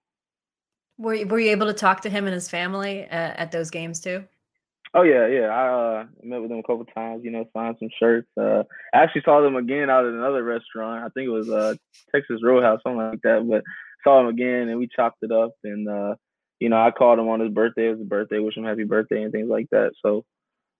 Were 0.98 1.14
you, 1.14 1.26
were 1.26 1.40
you 1.40 1.50
able 1.50 1.66
to 1.66 1.72
talk 1.72 2.02
to 2.02 2.10
him 2.10 2.26
and 2.26 2.34
his 2.34 2.48
family 2.48 3.02
at, 3.02 3.38
at 3.38 3.52
those 3.52 3.70
games 3.70 4.00
too? 4.00 4.24
Oh 4.96 5.02
yeah, 5.02 5.26
yeah. 5.26 5.48
I 5.48 5.68
uh, 5.68 6.06
met 6.22 6.40
with 6.40 6.50
them 6.50 6.60
a 6.60 6.62
couple 6.62 6.84
times. 6.84 7.24
You 7.24 7.32
know, 7.32 7.44
signed 7.52 7.76
some 7.80 7.88
shirts. 7.98 8.28
Uh, 8.40 8.62
I 8.94 9.02
actually 9.02 9.22
saw 9.24 9.40
them 9.40 9.56
again 9.56 9.90
out 9.90 10.06
at 10.06 10.12
another 10.12 10.44
restaurant. 10.44 11.04
I 11.04 11.08
think 11.08 11.26
it 11.26 11.30
was 11.30 11.50
uh, 11.50 11.74
Texas 12.14 12.40
Roadhouse, 12.44 12.80
something 12.84 12.98
like 12.98 13.22
that. 13.22 13.44
But 13.48 13.64
saw 14.04 14.20
him 14.20 14.28
again, 14.28 14.68
and 14.68 14.78
we 14.78 14.88
chopped 14.94 15.18
it 15.22 15.32
up. 15.32 15.50
And 15.64 15.88
uh, 15.88 16.14
you 16.60 16.68
know, 16.68 16.80
I 16.80 16.92
called 16.92 17.18
him 17.18 17.28
on 17.28 17.40
his 17.40 17.50
birthday. 17.50 17.88
It 17.88 17.98
was 17.98 18.06
birthday, 18.06 18.38
wish 18.38 18.56
him 18.56 18.64
happy 18.64 18.84
birthday, 18.84 19.24
and 19.24 19.32
things 19.32 19.48
like 19.50 19.66
that. 19.72 19.92
So, 20.00 20.24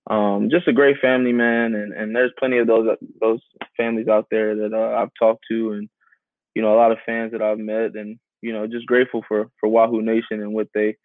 um, 0.09 0.49
just 0.49 0.69
a 0.69 0.73
great 0.73 0.99
family 1.01 1.33
man. 1.33 1.75
And 1.75 1.93
and 1.93 2.15
there's 2.15 2.33
plenty 2.39 2.59
of 2.59 2.69
those 2.69 2.87
those 3.21 3.41
families 3.77 4.07
out 4.07 4.29
there 4.31 4.55
that 4.55 4.73
uh, 4.73 5.03
I've 5.03 5.11
talked 5.19 5.45
to, 5.51 5.73
and 5.73 5.89
you 6.55 6.63
know, 6.63 6.73
a 6.73 6.79
lot 6.79 6.93
of 6.93 6.99
fans 7.05 7.33
that 7.33 7.43
I've 7.43 7.59
met, 7.59 7.97
and 7.97 8.21
you 8.45 8.53
know, 8.53 8.67
just 8.67 8.87
grateful 8.87 9.25
for 9.27 9.51
for 9.59 9.69
Wahoo 9.69 10.03
Nation 10.03 10.43
and 10.43 10.53
what 10.53 10.69
they, 10.75 10.97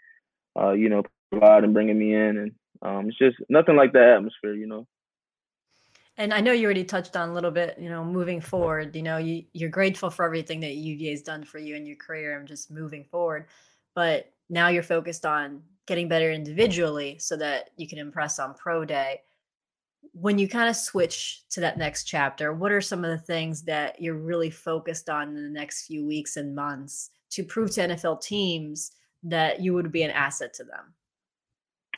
uh, 0.59 0.71
you 0.71 0.89
know, 0.89 1.03
provide 1.31 1.63
and 1.63 1.73
bringing 1.73 1.97
me 1.97 2.13
in 2.13 2.37
and 2.37 2.51
um, 2.81 3.09
it's 3.09 3.17
just 3.17 3.37
nothing 3.49 3.75
like 3.75 3.93
that 3.93 4.15
atmosphere, 4.17 4.53
you 4.53 4.67
know. 4.67 4.87
And 6.17 6.33
I 6.33 6.41
know 6.41 6.51
you 6.51 6.65
already 6.65 6.83
touched 6.83 7.15
on 7.15 7.29
a 7.29 7.33
little 7.33 7.51
bit, 7.51 7.77
you 7.79 7.89
know, 7.89 8.03
moving 8.03 8.41
forward, 8.41 8.93
you 8.95 9.03
know, 9.03 9.17
you, 9.17 9.45
you're 9.53 9.69
grateful 9.69 10.09
for 10.09 10.25
everything 10.25 10.59
that 10.61 10.75
UVA 10.75 11.11
has 11.11 11.21
done 11.21 11.45
for 11.45 11.59
you 11.59 11.75
in 11.75 11.85
your 11.85 11.95
career 11.95 12.37
and 12.37 12.47
just 12.47 12.71
moving 12.71 13.05
forward. 13.05 13.45
But 13.95 14.31
now 14.49 14.67
you're 14.67 14.83
focused 14.83 15.25
on 15.25 15.61
getting 15.87 16.09
better 16.09 16.29
individually 16.31 17.17
so 17.19 17.37
that 17.37 17.69
you 17.77 17.87
can 17.87 17.99
impress 17.99 18.37
on 18.37 18.53
pro 18.53 18.83
day. 18.83 19.21
When 20.11 20.37
you 20.37 20.49
kind 20.49 20.69
of 20.69 20.75
switch 20.75 21.43
to 21.51 21.61
that 21.61 21.77
next 21.77 22.03
chapter, 22.03 22.53
what 22.53 22.71
are 22.71 22.81
some 22.81 23.05
of 23.05 23.11
the 23.11 23.25
things 23.25 23.61
that 23.63 24.01
you're 24.01 24.15
really 24.15 24.49
focused 24.49 25.09
on 25.09 25.29
in 25.29 25.35
the 25.35 25.49
next 25.49 25.85
few 25.85 26.05
weeks 26.05 26.35
and 26.35 26.53
months 26.53 27.11
to 27.31 27.43
prove 27.43 27.71
to 27.71 27.81
NFL 27.81 28.21
teams 28.21 28.91
that 29.23 29.61
you 29.61 29.73
would 29.73 29.91
be 29.91 30.03
an 30.03 30.11
asset 30.11 30.53
to 30.55 30.63
them? 30.63 30.93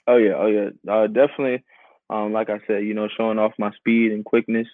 Oh 0.07 0.17
yeah, 0.17 0.33
oh 0.35 0.47
yeah, 0.47 0.69
uh, 0.91 1.07
definitely. 1.07 1.63
Um, 2.09 2.33
like 2.33 2.49
I 2.49 2.59
said, 2.67 2.83
you 2.83 2.93
know, 2.93 3.07
showing 3.15 3.39
off 3.39 3.53
my 3.57 3.71
speed 3.71 4.11
and 4.11 4.25
quickness. 4.25 4.67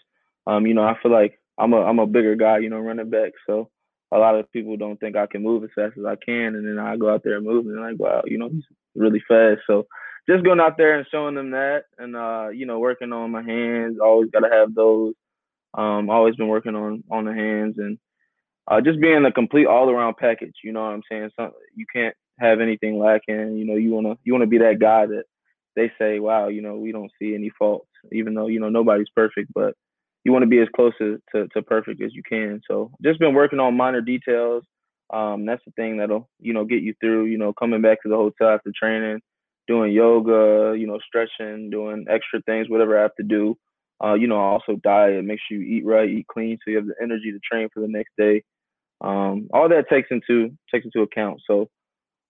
Um, 0.47 0.65
you 0.65 0.73
know, 0.73 0.83
I 0.83 0.95
feel 1.01 1.11
like 1.11 1.39
I'm 1.57 1.73
a 1.73 1.81
I'm 1.81 1.99
a 1.99 2.07
bigger 2.07 2.35
guy, 2.35 2.59
you 2.59 2.69
know, 2.69 2.79
running 2.79 3.09
back. 3.09 3.33
So 3.45 3.69
a 4.11 4.17
lot 4.17 4.35
of 4.35 4.51
people 4.51 4.77
don't 4.77 4.99
think 4.99 5.15
I 5.15 5.27
can 5.27 5.43
move 5.43 5.63
as 5.63 5.69
fast 5.75 5.97
as 5.97 6.05
I 6.05 6.15
can, 6.15 6.55
and 6.55 6.65
then 6.65 6.79
I 6.79 6.95
go 6.95 7.13
out 7.13 7.23
there 7.23 7.37
and 7.37 7.45
move, 7.45 7.65
and 7.67 7.97
go 7.97 8.07
out, 8.07 8.31
you 8.31 8.37
know, 8.37 8.49
he's 8.49 8.63
really 8.95 9.21
fast. 9.27 9.61
So 9.67 9.85
just 10.29 10.43
going 10.43 10.59
out 10.59 10.77
there 10.77 10.97
and 10.97 11.07
showing 11.11 11.35
them 11.35 11.51
that, 11.51 11.83
and 11.97 12.15
uh, 12.15 12.49
you 12.49 12.65
know, 12.65 12.79
working 12.79 13.11
on 13.13 13.31
my 13.31 13.43
hands. 13.43 13.97
Always 14.01 14.31
got 14.31 14.41
to 14.41 14.49
have 14.51 14.73
those. 14.73 15.13
Um, 15.73 16.09
always 16.09 16.35
been 16.35 16.47
working 16.47 16.75
on 16.75 17.03
on 17.11 17.25
the 17.25 17.33
hands 17.33 17.75
and 17.77 17.99
uh, 18.67 18.81
just 18.81 18.99
being 18.99 19.25
a 19.25 19.31
complete 19.31 19.67
all 19.67 19.89
around 19.89 20.15
package. 20.17 20.55
You 20.63 20.73
know 20.73 20.81
what 20.81 20.93
I'm 20.93 21.03
saying? 21.09 21.29
So 21.39 21.51
you 21.75 21.85
can't 21.93 22.15
have 22.39 22.59
anything 22.59 22.99
lacking. 22.99 23.57
You 23.57 23.65
know, 23.65 23.75
you 23.75 23.91
wanna 23.91 24.15
you 24.23 24.33
wanna 24.33 24.47
be 24.47 24.59
that 24.59 24.79
guy 24.79 25.05
that 25.05 25.23
they 25.75 25.91
say, 25.99 26.19
wow, 26.19 26.47
you 26.47 26.61
know, 26.61 26.75
we 26.75 26.91
don't 26.91 27.11
see 27.21 27.35
any 27.35 27.51
faults, 27.57 27.89
even 28.11 28.33
though 28.33 28.47
you 28.47 28.59
know 28.59 28.69
nobody's 28.69 29.09
perfect, 29.15 29.51
but 29.53 29.75
you 30.23 30.33
want 30.33 30.43
to 30.43 30.47
be 30.47 30.59
as 30.59 30.67
close 30.75 30.91
to, 30.97 31.21
to, 31.33 31.47
to 31.49 31.61
perfect 31.61 32.01
as 32.01 32.13
you 32.13 32.21
can. 32.27 32.59
So 32.69 32.91
just 33.01 33.19
been 33.19 33.33
working 33.33 33.59
on 33.59 33.77
minor 33.77 34.01
details. 34.01 34.63
Um, 35.13 35.45
that's 35.45 35.61
the 35.65 35.71
thing 35.71 35.97
that'll 35.97 36.27
you 36.41 36.53
know 36.53 36.65
get 36.65 36.81
you 36.81 36.93
through. 36.99 37.27
You 37.27 37.37
know, 37.37 37.53
coming 37.53 37.81
back 37.81 38.01
to 38.03 38.09
the 38.09 38.15
hotel 38.15 38.49
after 38.49 38.71
training, 38.77 39.21
doing 39.67 39.93
yoga, 39.93 40.77
you 40.77 40.85
know, 40.85 40.99
stretching, 41.07 41.69
doing 41.69 42.05
extra 42.09 42.41
things, 42.41 42.69
whatever 42.69 42.99
I 42.99 43.03
have 43.03 43.15
to 43.15 43.23
do. 43.23 43.55
Uh, 44.03 44.13
you 44.15 44.27
know, 44.27 44.37
also 44.37 44.75
diet, 44.83 45.23
make 45.23 45.39
sure 45.47 45.57
you 45.57 45.77
eat 45.77 45.85
right, 45.85 46.09
eat 46.09 46.27
clean, 46.27 46.57
so 46.57 46.71
you 46.71 46.77
have 46.77 46.87
the 46.87 46.93
energy 47.01 47.31
to 47.31 47.39
train 47.39 47.69
for 47.73 47.79
the 47.79 47.87
next 47.87 48.11
day. 48.17 48.43
Um, 49.01 49.47
all 49.53 49.69
that 49.69 49.89
takes 49.89 50.09
into 50.11 50.57
takes 50.71 50.85
into 50.85 51.01
account. 51.01 51.41
So 51.45 51.69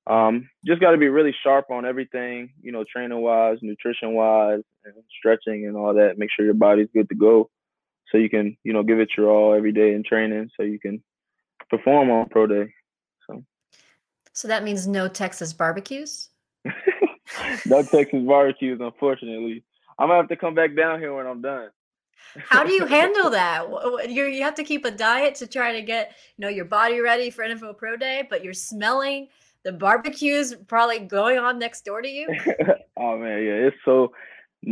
um, 0.08 0.50
just 0.66 0.80
got 0.80 0.92
to 0.92 0.98
be 0.98 1.10
really 1.10 1.36
sharp 1.44 1.70
on 1.70 1.86
everything, 1.86 2.52
you 2.62 2.72
know, 2.72 2.84
training 2.84 3.22
wise, 3.22 3.58
nutrition 3.62 4.14
wise, 4.14 4.62
and 4.86 4.94
stretching 5.18 5.68
and 5.68 5.76
all 5.76 5.94
that. 5.94 6.18
Make 6.18 6.30
sure 6.32 6.46
your 6.46 6.54
body's 6.54 6.88
good 6.94 7.10
to 7.10 7.16
go, 7.16 7.50
so 8.12 8.18
you 8.18 8.30
can, 8.30 8.58
you 8.64 8.74
know, 8.74 8.84
give 8.84 9.00
it 9.00 9.12
your 9.18 9.30
all 9.30 9.54
every 9.54 9.74
day 9.74 9.94
in 9.94 10.04
training, 10.04 10.50
so 10.56 10.64
you 10.64 10.80
can 10.80 11.04
perform 11.70 12.10
on 12.10 12.30
pro 12.30 12.48
day. 12.48 12.74
So, 13.28 13.44
so 14.32 14.48
that 14.48 14.64
means 14.64 14.88
no 14.88 15.10
Texas 15.10 15.52
barbecues. 15.52 16.30
no 17.66 17.84
Texas 17.84 18.24
barbecues, 18.26 18.80
unfortunately. 18.82 19.64
I'm 20.00 20.08
gonna 20.08 20.22
have 20.22 20.30
to 20.30 20.38
come 20.38 20.56
back 20.56 20.76
down 20.76 21.00
here 21.00 21.14
when 21.14 21.28
I'm 21.28 21.42
done. 21.42 21.70
How 22.38 22.64
do 22.64 22.74
you 22.74 22.86
handle 22.98 23.30
that? 23.32 23.68
You 24.10 24.26
you 24.26 24.44
have 24.44 24.56
to 24.56 24.64
keep 24.64 24.86
a 24.86 24.92
diet 24.92 25.36
to 25.36 25.48
try 25.48 25.74
to 25.74 25.82
get 25.82 26.16
you 26.38 26.44
know 26.44 26.50
your 26.50 26.66
body 26.66 27.00
ready 27.00 27.30
for 27.30 27.44
NFL 27.44 27.78
Pro 27.78 27.98
Day, 27.98 28.28
but 28.30 28.44
you're 28.44 28.54
smelling 28.54 29.28
the 29.68 29.74
barbecue's 29.74 30.56
probably 30.68 31.00
going 31.00 31.38
on 31.38 31.60
next 31.60 31.84
door 31.84 32.02
to 32.02 32.08
you. 32.08 32.28
oh 32.98 33.18
man, 33.18 33.44
yeah, 33.44 33.68
it's 33.68 33.76
so. 33.84 34.14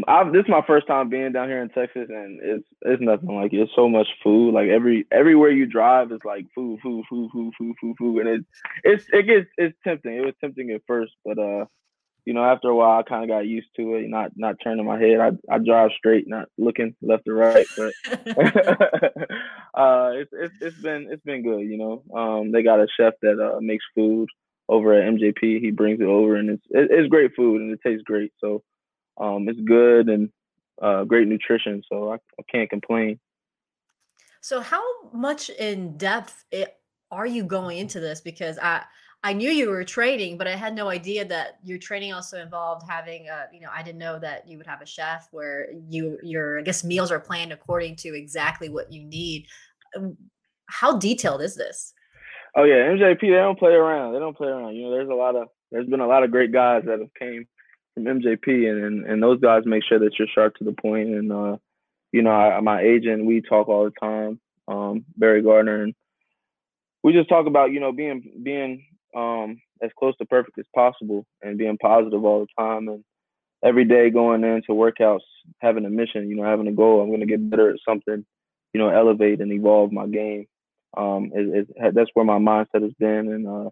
I've, 0.07 0.33
this 0.33 0.43
is 0.43 0.49
my 0.49 0.63
first 0.65 0.87
time 0.87 1.09
being 1.09 1.31
down 1.31 1.49
here 1.49 1.61
in 1.61 1.69
Texas, 1.69 2.07
and 2.09 2.39
it's 2.41 2.67
it's 2.81 3.01
nothing 3.01 3.35
like 3.35 3.51
it. 3.51 3.57
It's 3.57 3.71
so 3.75 3.89
much 3.89 4.07
food. 4.23 4.53
Like 4.53 4.69
every 4.69 5.05
everywhere 5.11 5.51
you 5.51 5.65
drive 5.65 6.13
is 6.13 6.21
like 6.23 6.45
food, 6.55 6.79
food, 6.81 7.03
food, 7.09 7.29
food, 7.33 7.53
food, 7.57 7.75
food, 7.79 7.95
food, 7.99 8.19
and 8.25 8.29
it 8.29 8.45
it's 8.85 9.05
it 9.11 9.27
gets 9.27 9.47
it's 9.57 9.77
tempting. 9.83 10.15
It 10.15 10.25
was 10.25 10.33
tempting 10.39 10.71
at 10.71 10.81
first, 10.87 11.11
but 11.25 11.37
uh, 11.37 11.65
you 12.25 12.33
know, 12.33 12.43
after 12.43 12.69
a 12.69 12.75
while, 12.75 12.99
I 12.99 13.03
kind 13.03 13.23
of 13.23 13.29
got 13.29 13.45
used 13.45 13.67
to 13.77 13.95
it. 13.95 14.09
Not 14.09 14.31
not 14.35 14.55
turning 14.63 14.85
my 14.85 14.99
head. 14.99 15.19
I 15.19 15.53
I 15.53 15.59
drive 15.59 15.91
straight, 15.97 16.27
not 16.27 16.47
looking 16.57 16.95
left 17.01 17.27
or 17.27 17.35
right. 17.35 17.67
But 17.77 17.93
uh, 19.75 20.11
it's 20.13 20.31
it's 20.33 20.55
it's 20.59 20.77
been 20.77 21.07
it's 21.11 21.23
been 21.23 21.43
good. 21.43 21.61
You 21.61 21.77
know, 21.77 22.03
um, 22.19 22.51
they 22.51 22.63
got 22.63 22.79
a 22.79 22.87
chef 22.99 23.13
that 23.21 23.39
uh 23.39 23.61
makes 23.61 23.85
food 23.93 24.27
over 24.67 24.93
at 24.93 25.13
MJP. 25.13 25.61
He 25.61 25.71
brings 25.71 26.01
it 26.01 26.07
over, 26.07 26.35
and 26.35 26.49
it's 26.49 26.65
it's 26.71 27.09
great 27.09 27.31
food 27.35 27.61
and 27.61 27.71
it 27.71 27.79
tastes 27.85 28.03
great. 28.03 28.33
So 28.39 28.63
um, 29.19 29.47
it's 29.47 29.59
good 29.61 30.09
and 30.09 30.29
uh, 30.81 31.03
great 31.03 31.27
nutrition. 31.27 31.83
So 31.91 32.11
I, 32.11 32.15
I 32.15 32.43
can't 32.51 32.69
complain. 32.69 33.19
So 34.41 34.61
how 34.61 34.83
much 35.11 35.49
in 35.49 35.97
depth 35.97 36.45
it, 36.51 36.77
are 37.11 37.25
you 37.25 37.43
going 37.43 37.77
into 37.77 37.99
this? 37.99 38.21
Because 38.21 38.59
I 38.59 38.83
I 39.25 39.33
knew 39.33 39.49
you 39.49 39.71
were 39.71 39.83
training, 39.83 40.37
but 40.37 40.47
I 40.47 40.55
had 40.55 40.75
no 40.75 40.87
idea 40.87 41.25
that 41.25 41.57
your 41.63 41.79
training 41.79 42.13
also 42.13 42.39
involved 42.39 42.83
having 42.87 43.27
a, 43.27 43.47
you 43.51 43.59
know, 43.59 43.69
I 43.73 43.81
didn't 43.81 43.97
know 43.97 44.19
that 44.19 44.47
you 44.47 44.59
would 44.59 44.67
have 44.67 44.83
a 44.83 44.85
chef 44.85 45.29
where 45.31 45.71
you 45.89 46.19
your 46.21 46.59
I 46.59 46.61
guess 46.61 46.83
meals 46.83 47.11
are 47.11 47.19
planned 47.19 47.51
according 47.51 47.95
to 47.97 48.15
exactly 48.15 48.69
what 48.69 48.93
you 48.93 49.03
need. 49.03 49.47
Um, 49.97 50.15
how 50.67 50.99
detailed 50.99 51.41
is 51.41 51.55
this? 51.55 51.91
Oh 52.55 52.65
yeah, 52.65 52.75
MJP 52.75 53.19
they 53.19 53.29
don't 53.29 53.57
play 53.57 53.71
around. 53.71 54.13
They 54.13 54.19
don't 54.19 54.37
play 54.37 54.47
around. 54.47 54.75
You 54.75 54.83
know, 54.83 54.91
there's 54.91 55.09
a 55.09 55.15
lot 55.15 55.35
of 55.35 55.47
there's 55.71 55.87
been 55.87 56.01
a 56.01 56.07
lot 56.07 56.21
of 56.21 56.29
great 56.29 56.51
guys 56.51 56.83
that 56.85 56.99
have 56.99 57.13
came 57.19 57.47
from 57.95 58.03
MJP, 58.03 58.69
and 58.69 58.85
and, 58.85 59.05
and 59.07 59.23
those 59.23 59.39
guys 59.39 59.63
make 59.65 59.83
sure 59.83 59.97
that 59.97 60.19
you're 60.19 60.27
sharp 60.35 60.53
to 60.57 60.63
the 60.63 60.73
point. 60.73 61.09
And 61.09 61.31
uh, 61.31 61.57
you 62.11 62.21
know, 62.21 62.29
I, 62.29 62.59
my 62.59 62.79
agent, 62.79 63.25
we 63.25 63.41
talk 63.41 63.69
all 63.69 63.85
the 63.85 63.99
time, 63.99 64.39
um, 64.67 65.03
Barry 65.17 65.41
Gardner, 65.41 65.81
and 65.81 65.95
we 67.03 67.11
just 67.11 67.27
talk 67.27 67.47
about 67.47 67.71
you 67.71 67.79
know 67.79 67.91
being 67.91 68.31
being 68.43 68.85
um, 69.15 69.61
as 69.81 69.91
close 69.97 70.15
to 70.17 70.25
perfect 70.25 70.57
as 70.59 70.65
possible 70.73 71.25
and 71.41 71.57
being 71.57 71.77
positive 71.77 72.23
all 72.23 72.41
the 72.41 72.63
time 72.63 72.87
and 72.87 73.03
every 73.63 73.85
day 73.85 74.09
going 74.09 74.43
into 74.43 74.71
workouts 74.71 75.19
having 75.59 75.85
a 75.85 75.89
mission 75.89 76.29
you 76.29 76.35
know 76.35 76.43
having 76.43 76.67
a 76.67 76.71
goal 76.71 77.01
i'm 77.01 77.09
going 77.09 77.21
to 77.21 77.25
get 77.25 77.49
better 77.49 77.69
at 77.69 77.79
something 77.87 78.25
you 78.73 78.79
know 78.79 78.89
elevate 78.89 79.41
and 79.41 79.51
evolve 79.51 79.91
my 79.91 80.05
game 80.07 80.45
um, 80.97 81.31
is, 81.35 81.67
is 81.67 81.75
that's 81.93 82.09
where 82.13 82.25
my 82.25 82.37
mindset 82.37 82.83
has 82.83 82.93
been, 82.99 83.27
and 83.31 83.47
uh, 83.47 83.69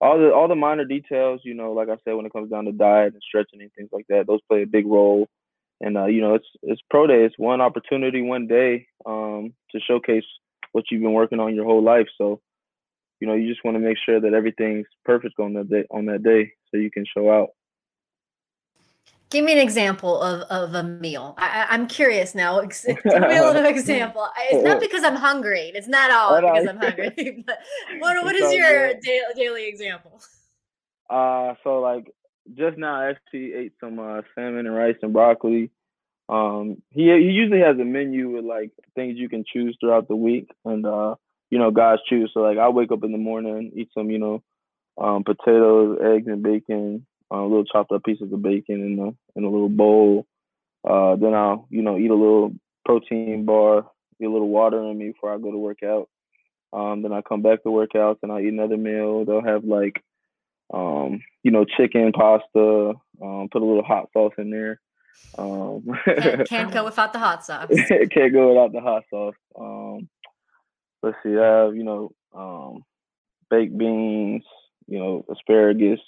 all 0.00 0.18
the 0.18 0.32
all 0.32 0.48
the 0.48 0.54
minor 0.54 0.84
details, 0.84 1.40
you 1.44 1.54
know, 1.54 1.72
like 1.72 1.88
I 1.88 1.96
said, 2.04 2.14
when 2.14 2.26
it 2.26 2.32
comes 2.32 2.50
down 2.50 2.64
to 2.64 2.72
diet 2.72 3.12
and 3.12 3.22
stretching 3.26 3.60
and 3.60 3.70
things 3.72 3.90
like 3.92 4.06
that, 4.08 4.26
those 4.26 4.40
play 4.48 4.62
a 4.62 4.66
big 4.66 4.86
role. 4.86 5.28
And 5.80 5.96
uh, 5.96 6.06
you 6.06 6.20
know, 6.20 6.34
it's 6.34 6.46
it's 6.62 6.80
pro 6.90 7.06
day. 7.06 7.24
It's 7.24 7.38
one 7.38 7.60
opportunity, 7.60 8.22
one 8.22 8.46
day 8.46 8.86
um, 9.04 9.54
to 9.72 9.80
showcase 9.80 10.24
what 10.72 10.84
you've 10.90 11.02
been 11.02 11.12
working 11.12 11.40
on 11.40 11.54
your 11.54 11.64
whole 11.64 11.82
life. 11.82 12.08
So, 12.18 12.40
you 13.20 13.26
know, 13.26 13.34
you 13.34 13.48
just 13.48 13.64
want 13.64 13.76
to 13.76 13.80
make 13.80 13.96
sure 14.04 14.20
that 14.20 14.34
everything's 14.34 14.86
perfect 15.04 15.38
on 15.38 15.54
that 15.54 15.70
day 15.70 15.84
on 15.90 16.06
that 16.06 16.22
day, 16.22 16.52
so 16.70 16.78
you 16.78 16.90
can 16.90 17.04
show 17.06 17.30
out. 17.30 17.50
Give 19.28 19.44
me 19.44 19.52
an 19.52 19.58
example 19.58 20.20
of, 20.22 20.42
of 20.42 20.74
a 20.74 20.84
meal. 20.84 21.34
I, 21.36 21.66
am 21.70 21.88
curious 21.88 22.34
now. 22.34 22.60
Give 22.86 23.04
me 23.04 23.36
a 23.36 23.42
little 23.44 23.66
example. 23.66 24.28
It's 24.50 24.64
not 24.64 24.80
because 24.86 25.02
I'm 25.02 25.16
hungry. 25.16 25.72
It's 25.74 25.88
not 25.88 26.10
all 26.12 26.40
because 26.40 26.68
I'm 26.68 26.78
hungry. 26.78 27.44
But 27.44 27.58
what, 27.98 28.24
what 28.24 28.36
is 28.36 28.52
your 28.52 28.94
daily, 28.94 29.24
daily 29.34 29.68
example? 29.68 30.20
Uh, 31.10 31.54
so 31.64 31.80
like 31.80 32.12
just 32.54 32.78
now, 32.78 33.00
I 33.00 33.10
actually 33.10 33.54
ate 33.54 33.72
some 33.80 33.98
uh, 33.98 34.22
salmon 34.34 34.66
and 34.66 34.74
rice 34.74 34.96
and 35.02 35.12
broccoli. 35.12 35.70
Um, 36.28 36.82
he 36.90 37.04
he 37.04 37.30
usually 37.30 37.60
has 37.60 37.78
a 37.78 37.84
menu 37.84 38.30
with 38.30 38.44
like 38.44 38.72
things 38.94 39.16
you 39.16 39.28
can 39.28 39.44
choose 39.44 39.76
throughout 39.80 40.08
the 40.08 40.16
week, 40.16 40.50
and 40.64 40.84
uh, 40.84 41.14
you 41.50 41.58
know 41.58 41.70
guys 41.70 41.98
choose. 42.08 42.30
So 42.32 42.40
like 42.40 42.58
I 42.58 42.68
wake 42.68 42.92
up 42.92 43.04
in 43.04 43.12
the 43.12 43.18
morning, 43.18 43.72
eat 43.74 43.88
some 43.94 44.10
you 44.10 44.18
know 44.18 44.42
um, 44.98 45.24
potatoes, 45.24 45.98
eggs, 46.02 46.26
and 46.26 46.42
bacon, 46.42 47.06
uh, 47.30 47.42
little 47.42 47.64
chopped 47.64 47.92
up 47.92 48.04
pieces 48.04 48.32
of 48.32 48.42
bacon 48.42 48.82
in 48.82 48.98
a 48.98 49.38
in 49.38 49.44
a 49.44 49.50
little 49.50 49.68
bowl. 49.68 50.26
Uh, 50.88 51.16
then 51.16 51.34
I'll 51.34 51.66
you 51.70 51.82
know 51.82 51.98
eat 51.98 52.10
a 52.10 52.14
little 52.14 52.52
protein 52.84 53.44
bar, 53.44 53.86
get 54.20 54.28
a 54.28 54.32
little 54.32 54.48
water 54.48 54.82
in 54.82 54.98
me 54.98 55.08
before 55.08 55.34
I 55.34 55.38
go 55.38 55.50
to 55.50 55.58
work 55.58 55.82
out. 55.82 56.08
Um, 56.72 57.02
then 57.02 57.12
I 57.12 57.22
come 57.22 57.42
back 57.42 57.62
to 57.62 57.70
work 57.70 57.94
out 57.94 58.18
and 58.22 58.32
I 58.32 58.40
eat 58.40 58.52
another 58.52 58.76
meal. 58.76 59.24
They'll 59.24 59.44
have 59.44 59.64
like 59.64 60.02
um, 60.72 61.22
you 61.42 61.50
know 61.50 61.64
chicken, 61.64 62.12
pasta, 62.12 62.94
um, 63.22 63.48
put 63.50 63.62
a 63.62 63.64
little 63.64 63.84
hot 63.84 64.08
sauce 64.12 64.34
in 64.38 64.50
there. 64.50 64.80
Um, 65.38 65.84
Can't, 66.04 66.48
can't 66.48 66.72
go 66.72 66.84
without 66.84 67.12
the 67.12 67.18
hot 67.18 67.44
sauce. 67.44 67.68
can't 68.10 68.32
go 68.32 68.48
without 68.48 68.72
the 68.72 68.80
hot 68.80 69.04
sauce. 69.10 69.34
Um, 69.58 70.08
let's 71.06 71.18
see, 71.22 71.38
I 71.38 71.64
have 71.64 71.76
you 71.76 71.84
know 71.84 72.12
um, 72.34 72.84
baked 73.50 73.76
beans, 73.76 74.42
you 74.86 74.98
know 74.98 75.24
asparagus, 75.30 76.00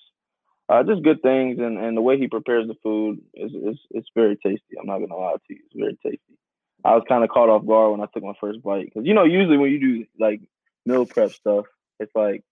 uh, 0.69 0.83
just 0.83 1.03
good 1.03 1.23
things, 1.23 1.59
and, 1.59 1.79
and 1.79 1.97
the 1.97 2.03
way 2.03 2.19
he 2.19 2.29
prepares 2.29 2.67
the 2.67 2.75
food 2.83 3.21
is 3.35 3.53
is 3.53 3.79
it's 3.91 4.09
very 4.15 4.37
tasty. 4.37 4.77
I'm 4.79 4.87
not 4.87 4.99
gonna 4.99 5.17
lie 5.17 5.35
to 5.35 5.55
you, 5.55 5.61
it's 5.65 5.79
very 5.79 5.99
tasty. 6.05 6.39
I 6.85 6.95
was 6.95 7.05
kind 7.09 7.25
of 7.25 7.31
caught 7.31 7.49
off 7.49 7.67
guard 7.67 7.93
when 7.93 8.01
I 8.01 8.07
took 8.13 8.23
my 8.23 8.35
first 8.41 8.63
bite 8.63 8.87
because 8.87 9.07
you 9.07 9.15
know 9.15 9.25
usually 9.25 9.57
when 9.57 9.71
you 9.71 9.81
do 9.81 10.07
like 10.19 10.41
meal 10.85 11.07
prep 11.07 11.31
stuff, 11.31 11.67
it's 12.01 12.15
like 12.15 12.45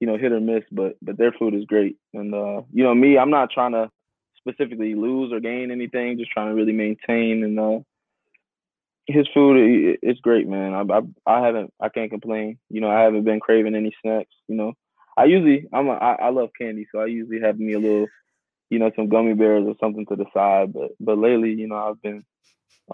you 0.00 0.06
know 0.06 0.16
hit 0.16 0.32
or 0.32 0.40
miss, 0.40 0.64
but 0.72 0.96
but 1.00 1.16
their 1.16 1.32
food 1.32 1.54
is 1.54 1.64
great, 1.64 1.96
and 2.12 2.34
uh, 2.34 2.62
you 2.72 2.84
know 2.84 2.94
me, 2.94 3.18
I'm 3.18 3.30
not 3.30 3.50
trying 3.50 3.72
to 3.72 3.90
specifically 4.36 4.94
lose 4.94 5.32
or 5.32 5.40
gain 5.40 5.70
anything, 5.70 6.18
just 6.18 6.30
trying 6.30 6.48
to 6.48 6.54
really 6.54 6.72
maintain 6.72 7.44
and 7.44 7.58
uh, 7.58 7.78
his 9.08 9.26
food 9.32 9.98
is 10.02 10.20
great, 10.20 10.46
man. 10.46 10.74
I, 10.74 10.82
I 10.82 11.00
I 11.38 11.44
haven't 11.44 11.72
I 11.80 11.88
can't 11.88 12.10
complain. 12.10 12.58
You 12.68 12.82
know, 12.82 12.90
I 12.90 13.00
haven't 13.00 13.24
been 13.24 13.40
craving 13.40 13.74
any 13.74 13.94
snacks. 14.02 14.34
You 14.48 14.56
know, 14.56 14.74
I 15.16 15.24
usually 15.24 15.66
I'm 15.72 15.88
a, 15.88 15.92
I, 15.92 16.12
I 16.26 16.28
love 16.30 16.50
candy, 16.58 16.86
so 16.92 17.00
I 17.00 17.06
usually 17.06 17.40
have 17.40 17.58
me 17.58 17.72
a 17.72 17.78
little, 17.78 18.06
you 18.68 18.78
know, 18.78 18.90
some 18.94 19.08
gummy 19.08 19.32
bears 19.32 19.64
or 19.66 19.74
something 19.80 20.04
to 20.06 20.16
the 20.16 20.26
side. 20.34 20.74
But 20.74 20.90
but 21.00 21.18
lately, 21.18 21.52
you 21.54 21.66
know, 21.66 21.76
I've 21.76 22.02
been, 22.02 22.22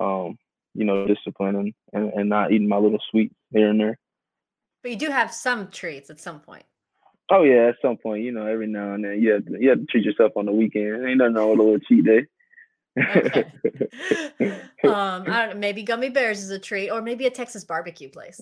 um, 0.00 0.38
you 0.74 0.84
know, 0.84 1.06
disciplined 1.06 1.56
and, 1.56 1.74
and, 1.92 2.12
and 2.12 2.28
not 2.28 2.52
eating 2.52 2.68
my 2.68 2.78
little 2.78 3.00
sweets 3.10 3.34
here 3.50 3.68
and 3.68 3.80
there. 3.80 3.98
But 4.82 4.92
you 4.92 4.98
do 4.98 5.10
have 5.10 5.34
some 5.34 5.68
treats 5.68 6.10
at 6.10 6.20
some 6.20 6.38
point. 6.38 6.64
Oh 7.28 7.42
yeah, 7.42 7.68
at 7.68 7.76
some 7.82 7.96
point, 7.96 8.22
you 8.22 8.30
know, 8.30 8.46
every 8.46 8.68
now 8.68 8.92
and 8.92 9.04
then, 9.04 9.20
you 9.20 9.32
have 9.32 9.46
to, 9.46 9.56
you 9.58 9.70
have 9.70 9.80
to 9.80 9.86
treat 9.86 10.04
yourself 10.04 10.32
on 10.36 10.46
the 10.46 10.52
weekend. 10.52 11.08
Ain't 11.08 11.18
nothing 11.18 11.34
wrong 11.34 11.50
with 11.50 11.58
a 11.58 11.62
little 11.62 11.78
cheat 11.80 12.04
day. 12.04 12.26
Okay. 12.98 13.44
um, 14.84 15.24
I 15.26 15.46
don't 15.46 15.48
know. 15.50 15.54
Maybe 15.56 15.82
gummy 15.82 16.10
bears 16.10 16.42
is 16.42 16.50
a 16.50 16.58
treat, 16.58 16.90
or 16.90 17.02
maybe 17.02 17.26
a 17.26 17.30
Texas 17.30 17.64
barbecue 17.64 18.08
place. 18.08 18.40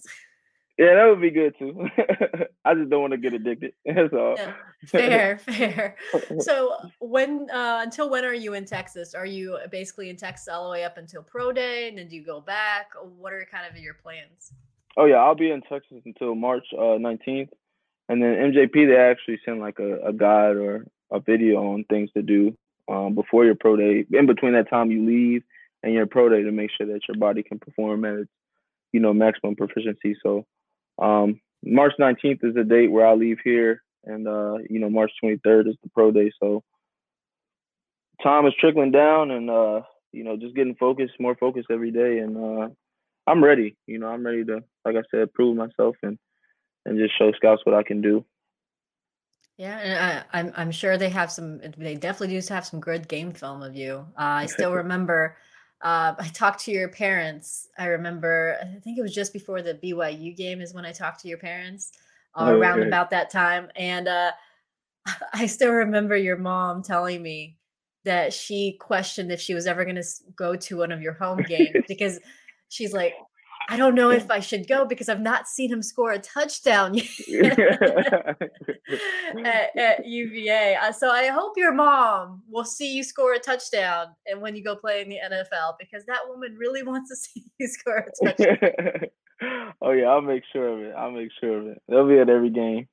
yeah, 0.79 0.95
that 0.95 1.07
would 1.07 1.21
be 1.21 1.31
good 1.31 1.55
too. 1.59 1.89
I 2.65 2.75
just 2.75 2.91
don't 2.91 3.01
want 3.01 3.13
to 3.13 3.19
get 3.19 3.33
addicted. 3.33 3.73
That's 3.87 4.13
all. 4.13 4.37
Yeah, 4.37 4.53
fair, 4.87 5.39
fair. 5.39 5.97
So 6.41 6.77
when 7.01 7.49
uh, 7.51 7.81
until 7.83 8.11
when 8.11 8.25
are 8.25 8.35
you 8.35 8.55
in 8.55 8.65
Texas? 8.65 9.15
Are 9.15 9.27
you 9.27 9.59
basically 9.71 10.11
in 10.11 10.17
Texas 10.17 10.49
all 10.49 10.65
the 10.65 10.71
way 10.71 10.85
up 10.85 10.99
until 10.99 11.23
pro 11.23 11.53
day, 11.53 11.89
and 11.89 11.97
then 11.97 12.09
do 12.09 12.17
you 12.17 12.25
go 12.25 12.41
back? 12.41 12.91
What 13.19 13.33
are 13.33 13.47
kind 13.51 13.65
of 13.71 13.81
your 13.81 13.95
plans? 13.95 14.53
Oh 14.97 15.07
yeah, 15.07 15.17
I'll 15.17 15.35
be 15.35 15.51
in 15.51 15.63
Texas 15.63 16.03
until 16.05 16.35
March 16.35 16.67
uh, 16.77 16.99
19th, 17.01 17.49
and 18.11 18.23
then 18.23 18.53
MJP 18.53 18.87
they 18.87 18.97
actually 18.97 19.41
send 19.45 19.61
like 19.61 19.79
a, 19.79 20.09
a 20.09 20.13
guide 20.13 20.57
or 20.57 20.87
a 21.11 21.21
video 21.21 21.73
on 21.73 21.85
things 21.85 22.11
to 22.13 22.23
do 22.23 22.57
um, 22.91 23.15
before 23.15 23.45
your 23.45 23.55
pro 23.55 23.77
day. 23.77 24.05
In 24.13 24.27
between 24.27 24.53
that 24.55 24.71
time 24.71 24.91
you 24.91 25.07
leave 25.07 25.43
and 25.83 25.93
your 25.93 26.07
pro 26.07 26.29
day 26.29 26.43
to 26.43 26.53
make 26.53 26.71
sure 26.77 26.87
that 26.87 27.01
your 27.09 27.17
body 27.17 27.43
can 27.43 27.59
perform 27.59 28.05
at 28.05 28.15
its 28.15 28.31
you 28.93 29.01
know 29.01 29.13
maximum 29.13 29.57
proficiency. 29.57 30.17
So 30.23 30.47
um, 30.99 31.41
March 31.65 31.93
19th 32.01 32.45
is 32.45 32.55
the 32.55 32.65
date 32.65 32.91
where 32.91 33.07
I 33.07 33.15
leave 33.15 33.39
here, 33.43 33.83
and 34.05 34.27
uh, 34.27 34.59
you 34.69 34.79
know 34.79 34.91
March 34.91 35.13
23rd 35.23 35.69
is 35.69 35.77
the 35.83 35.91
pro 35.95 36.11
day. 36.11 36.31
So 36.41 36.63
time 38.23 38.47
is 38.47 38.55
trickling 38.59 38.93
down, 38.93 39.31
and 39.31 39.51
uh, 39.51 39.83
you 40.13 40.25
know 40.25 40.37
just 40.37 40.55
getting 40.55 40.75
focused, 40.77 41.15
more 41.19 41.37
focused 41.37 41.69
every 41.71 41.91
day, 41.91 42.19
and 42.19 42.37
uh, 42.37 42.69
I'm 43.27 43.43
ready. 43.43 43.77
You 43.87 43.99
know 43.99 44.09
I'm 44.09 44.25
ready 44.25 44.45
to, 44.45 44.63
like 44.85 44.97
I 44.97 45.03
said, 45.11 45.33
prove 45.33 45.57
myself 45.57 45.97
and 46.03 46.19
and 46.85 46.99
just 46.99 47.17
show 47.17 47.31
scouts 47.33 47.63
what 47.65 47.75
I 47.77 47.83
can 47.83 48.01
do. 48.01 48.25
Yeah, 49.59 49.79
and 49.79 50.27
I, 50.33 50.39
I'm 50.39 50.53
I'm 50.57 50.71
sure 50.71 50.97
they 50.97 51.11
have 51.11 51.31
some. 51.31 51.61
They 51.77 51.95
definitely 51.95 52.39
do 52.41 52.47
have 52.53 52.67
some 52.67 52.81
good 52.81 53.07
game 53.09 53.33
film 53.33 53.63
of 53.63 53.77
you. 53.77 54.07
Uh, 54.19 54.43
I 54.43 54.47
still 54.47 54.73
remember. 54.83 55.37
Uh, 55.81 56.15
I 56.19 56.29
talked 56.29 56.65
to 56.65 56.73
your 56.73 56.89
parents. 56.89 57.69
I 57.79 57.87
remember. 57.87 58.57
I 58.61 58.81
think 58.81 58.99
it 58.99 59.03
was 59.03 59.15
just 59.15 59.33
before 59.33 59.63
the 59.63 59.75
BYU 59.75 60.37
game 60.37 60.61
is 60.61 60.75
when 60.75 60.85
I 60.85 60.93
talked 60.93 61.21
to 61.23 61.29
your 61.29 61.39
parents. 61.39 61.93
Uh, 62.35 62.47
Oh, 62.47 62.53
around 62.53 62.83
about 62.83 63.11
that 63.11 63.29
time, 63.29 63.69
and 63.77 64.09
uh, 64.09 64.33
I 65.35 65.47
still 65.47 65.73
remember 65.73 66.17
your 66.17 66.39
mom 66.39 66.83
telling 66.83 67.23
me 67.23 67.59
that 68.05 68.33
she 68.33 68.77
questioned 68.81 69.31
if 69.31 69.41
she 69.41 69.55
was 69.55 69.67
ever 69.67 69.85
going 69.85 69.97
to 69.97 70.05
go 70.35 70.57
to 70.57 70.79
one 70.79 70.93
of 70.93 71.03
your 71.03 71.13
home 71.13 71.43
games 71.43 71.85
because 71.87 72.19
she's 72.69 72.93
like, 72.93 73.15
I 73.69 73.77
don't 73.77 73.95
know 73.95 74.11
if 74.11 74.31
I 74.31 74.41
should 74.41 74.69
go 74.69 74.85
because 74.85 75.09
I've 75.09 75.21
not 75.21 75.49
seen 75.49 75.73
him 75.73 75.83
score 75.83 76.13
a 76.13 76.19
touchdown 76.19 76.95
yet 77.29 77.59
at, 79.45 79.77
at 79.77 80.07
UVA. 80.07 80.77
So 80.97 81.11
I 81.11 81.29
hope 81.29 81.57
your 81.57 81.73
mom 81.73 82.43
will 82.51 82.65
see 82.65 82.93
you 82.93 83.03
score 83.03 83.35
a 83.35 83.39
touchdown 83.39 84.09
and 84.27 84.41
when 84.41 84.57
you 84.57 84.65
go 84.65 84.77
play 84.77 85.03
in 85.03 85.09
the 85.09 85.19
NFL 85.25 85.75
because 85.79 86.05
that 86.07 86.21
woman 86.29 86.57
really 86.59 86.83
wants 86.83 87.11
to 87.11 87.17
see 87.43 87.45
you 87.59 87.69
score 87.69 88.07
a 88.07 88.27
touchdown. 88.27 88.59
oh 89.83 89.93
yeah, 89.93 90.07
I'll 90.07 90.23
make 90.23 90.43
sure 90.53 90.69
of 90.69 90.81
it. 90.81 90.95
I'll 90.97 91.11
make 91.11 91.31
sure 91.41 91.61
of 91.61 91.67
it. 91.67 91.83
They'll 91.89 92.09
be 92.09 92.19
at 92.19 92.29
every 92.29 92.51
game. 92.51 92.89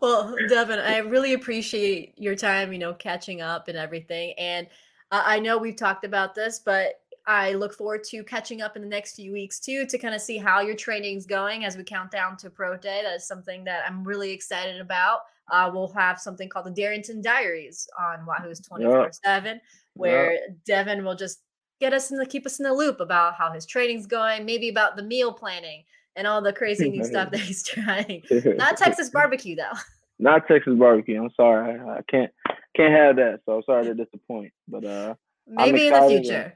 well, 0.00 0.34
Devin, 0.48 0.78
I 0.78 0.98
really 0.98 1.34
appreciate 1.34 2.14
your 2.16 2.34
time, 2.34 2.72
you 2.72 2.78
know, 2.78 2.94
catching 2.94 3.40
up 3.40 3.68
and 3.68 3.76
everything. 3.76 4.34
And 4.38 4.66
I 5.10 5.38
know 5.38 5.56
we've 5.56 5.76
talked 5.76 6.04
about 6.04 6.34
this, 6.34 6.60
but 6.64 6.94
I 7.28 7.52
look 7.52 7.74
forward 7.74 8.04
to 8.04 8.24
catching 8.24 8.62
up 8.62 8.74
in 8.74 8.80
the 8.80 8.88
next 8.88 9.14
few 9.14 9.32
weeks 9.32 9.60
too 9.60 9.84
to 9.84 9.98
kind 9.98 10.14
of 10.14 10.22
see 10.22 10.38
how 10.38 10.62
your 10.62 10.74
training's 10.74 11.26
going 11.26 11.66
as 11.66 11.76
we 11.76 11.84
count 11.84 12.10
down 12.10 12.38
to 12.38 12.48
pro 12.48 12.74
day. 12.78 13.02
That 13.04 13.16
is 13.16 13.28
something 13.28 13.64
that 13.64 13.82
I'm 13.86 14.02
really 14.02 14.32
excited 14.32 14.80
about. 14.80 15.20
Uh, 15.52 15.70
we'll 15.72 15.92
have 15.92 16.18
something 16.18 16.48
called 16.48 16.64
the 16.64 16.70
Darrington 16.70 17.20
Diaries 17.20 17.86
on 18.00 18.24
Wahoo's 18.24 18.60
24 18.60 19.10
7, 19.12 19.60
where 19.92 20.38
Devin 20.64 21.04
will 21.04 21.14
just 21.14 21.42
get 21.80 21.92
us 21.92 22.10
in 22.10 22.16
the 22.16 22.24
keep 22.24 22.46
us 22.46 22.60
in 22.60 22.64
the 22.64 22.72
loop 22.72 22.98
about 22.98 23.34
how 23.34 23.52
his 23.52 23.66
training's 23.66 24.06
going, 24.06 24.46
maybe 24.46 24.70
about 24.70 24.96
the 24.96 25.02
meal 25.02 25.30
planning 25.30 25.84
and 26.16 26.26
all 26.26 26.40
the 26.40 26.52
crazy 26.52 26.88
new 26.88 27.04
stuff 27.04 27.30
that 27.30 27.40
he's 27.42 27.62
trying. 27.62 28.22
Not 28.56 28.78
Texas 28.78 29.10
barbecue 29.12 29.54
though. 29.54 29.78
Not 30.18 30.48
Texas 30.48 30.74
barbecue. 30.78 31.22
I'm 31.22 31.30
sorry. 31.36 31.78
I, 31.78 31.98
I 31.98 32.00
can't 32.10 32.32
can't 32.74 32.94
have 32.94 33.16
that. 33.16 33.40
So 33.44 33.56
I'm 33.56 33.62
sorry 33.64 33.84
to 33.84 33.94
disappoint. 33.94 34.52
But 34.66 34.86
uh 34.86 35.14
Maybe 35.46 35.86
in 35.86 35.92
the 35.92 35.98
excited, 35.98 36.24
future. 36.24 36.54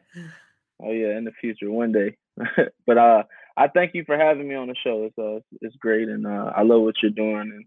Oh 0.82 0.92
yeah, 0.92 1.16
in 1.16 1.24
the 1.24 1.32
future, 1.40 1.70
one 1.70 1.92
day. 1.92 2.16
but 2.86 2.98
uh 2.98 3.22
I 3.56 3.68
thank 3.68 3.94
you 3.94 4.04
for 4.04 4.16
having 4.16 4.48
me 4.48 4.54
on 4.54 4.68
the 4.68 4.74
show. 4.82 5.04
It's 5.04 5.18
uh 5.18 5.40
it's 5.60 5.76
great 5.76 6.08
and 6.08 6.26
uh 6.26 6.52
I 6.56 6.62
love 6.62 6.82
what 6.82 6.96
you're 7.02 7.12
doing 7.12 7.52
and 7.54 7.64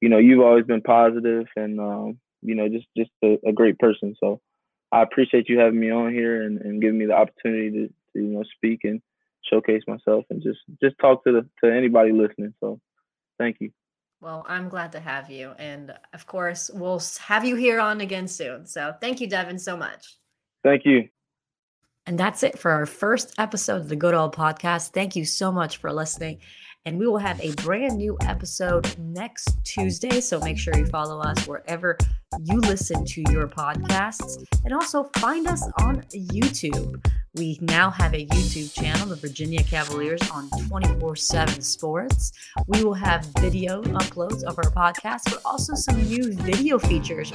you 0.00 0.08
know, 0.08 0.18
you've 0.18 0.44
always 0.44 0.64
been 0.64 0.82
positive 0.82 1.46
and 1.56 1.80
um, 1.80 2.18
you 2.42 2.54
know, 2.54 2.68
just 2.68 2.86
just 2.96 3.10
a, 3.24 3.38
a 3.46 3.52
great 3.52 3.78
person. 3.78 4.14
So 4.20 4.40
I 4.92 5.02
appreciate 5.02 5.48
you 5.48 5.58
having 5.58 5.80
me 5.80 5.90
on 5.90 6.12
here 6.12 6.42
and, 6.42 6.60
and 6.60 6.80
giving 6.80 6.98
me 6.98 7.06
the 7.06 7.14
opportunity 7.14 7.70
to, 7.70 7.86
to 7.88 7.92
you 8.14 8.22
know 8.28 8.44
speak 8.56 8.80
and 8.84 9.00
showcase 9.50 9.82
myself 9.86 10.24
and 10.30 10.42
just 10.42 10.58
just 10.82 10.96
talk 10.98 11.24
to 11.24 11.32
the 11.32 11.48
to 11.64 11.74
anybody 11.74 12.12
listening. 12.12 12.54
So 12.60 12.80
thank 13.38 13.56
you. 13.60 13.70
Well, 14.20 14.46
I'm 14.48 14.68
glad 14.68 14.92
to 14.92 15.00
have 15.00 15.30
you. 15.30 15.52
And 15.58 15.94
of 16.14 16.26
course, 16.26 16.70
we'll 16.72 17.02
have 17.26 17.44
you 17.44 17.54
here 17.54 17.80
on 17.80 18.00
again 18.00 18.28
soon. 18.28 18.66
So 18.66 18.94
thank 19.00 19.20
you, 19.20 19.26
Devin, 19.26 19.58
so 19.58 19.76
much. 19.76 20.16
Thank 20.64 20.84
you. 20.84 21.08
And 22.06 22.18
that's 22.18 22.42
it 22.42 22.58
for 22.58 22.70
our 22.70 22.86
first 22.86 23.34
episode 23.38 23.80
of 23.80 23.88
the 23.88 23.96
Good 23.96 24.14
Ole 24.14 24.30
Podcast. 24.30 24.90
Thank 24.90 25.16
you 25.16 25.24
so 25.24 25.50
much 25.50 25.78
for 25.78 25.92
listening. 25.92 26.38
And 26.84 27.00
we 27.00 27.08
will 27.08 27.18
have 27.18 27.40
a 27.40 27.52
brand 27.56 27.96
new 27.96 28.16
episode 28.22 28.96
next 28.96 29.58
Tuesday. 29.64 30.20
So 30.20 30.38
make 30.38 30.56
sure 30.56 30.76
you 30.78 30.86
follow 30.86 31.20
us 31.20 31.44
wherever 31.48 31.98
you 32.44 32.60
listen 32.60 33.04
to 33.04 33.24
your 33.30 33.48
podcasts. 33.48 34.44
And 34.64 34.72
also 34.72 35.10
find 35.16 35.48
us 35.48 35.68
on 35.80 36.02
YouTube. 36.14 37.04
We 37.36 37.58
now 37.60 37.90
have 37.90 38.14
a 38.14 38.24
YouTube 38.24 38.72
channel, 38.72 39.08
the 39.08 39.16
Virginia 39.16 39.62
Cavaliers, 39.62 40.22
on 40.30 40.48
24 40.68 41.16
7 41.16 41.60
Sports. 41.60 42.32
We 42.66 42.82
will 42.82 42.94
have 42.94 43.26
video 43.40 43.82
uploads 43.82 44.42
of 44.42 44.58
our 44.58 44.70
podcast, 44.70 45.24
but 45.24 45.42
also 45.44 45.74
some 45.74 46.02
new 46.04 46.32
video 46.32 46.78
features 46.78 47.30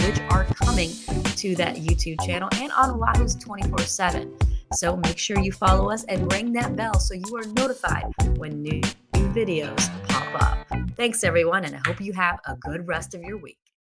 which 0.00 0.20
are 0.28 0.44
coming 0.44 0.90
to 1.36 1.54
that 1.56 1.76
YouTube 1.76 2.20
channel 2.26 2.50
and 2.56 2.70
on 2.72 2.98
Wahoo's 2.98 3.34
24 3.36 3.78
7. 3.78 4.36
So 4.74 4.94
make 4.94 5.16
sure 5.16 5.38
you 5.38 5.52
follow 5.52 5.90
us 5.90 6.04
and 6.04 6.30
ring 6.32 6.52
that 6.52 6.76
bell 6.76 6.98
so 6.98 7.14
you 7.14 7.36
are 7.36 7.46
notified 7.54 8.12
when 8.36 8.62
new 8.62 8.82
videos 9.14 9.88
pop 10.08 10.42
up. 10.42 10.80
Thanks, 10.96 11.24
everyone, 11.24 11.64
and 11.64 11.74
I 11.74 11.80
hope 11.86 12.02
you 12.02 12.12
have 12.12 12.40
a 12.46 12.56
good 12.56 12.86
rest 12.86 13.14
of 13.14 13.22
your 13.22 13.38
week. 13.38 13.58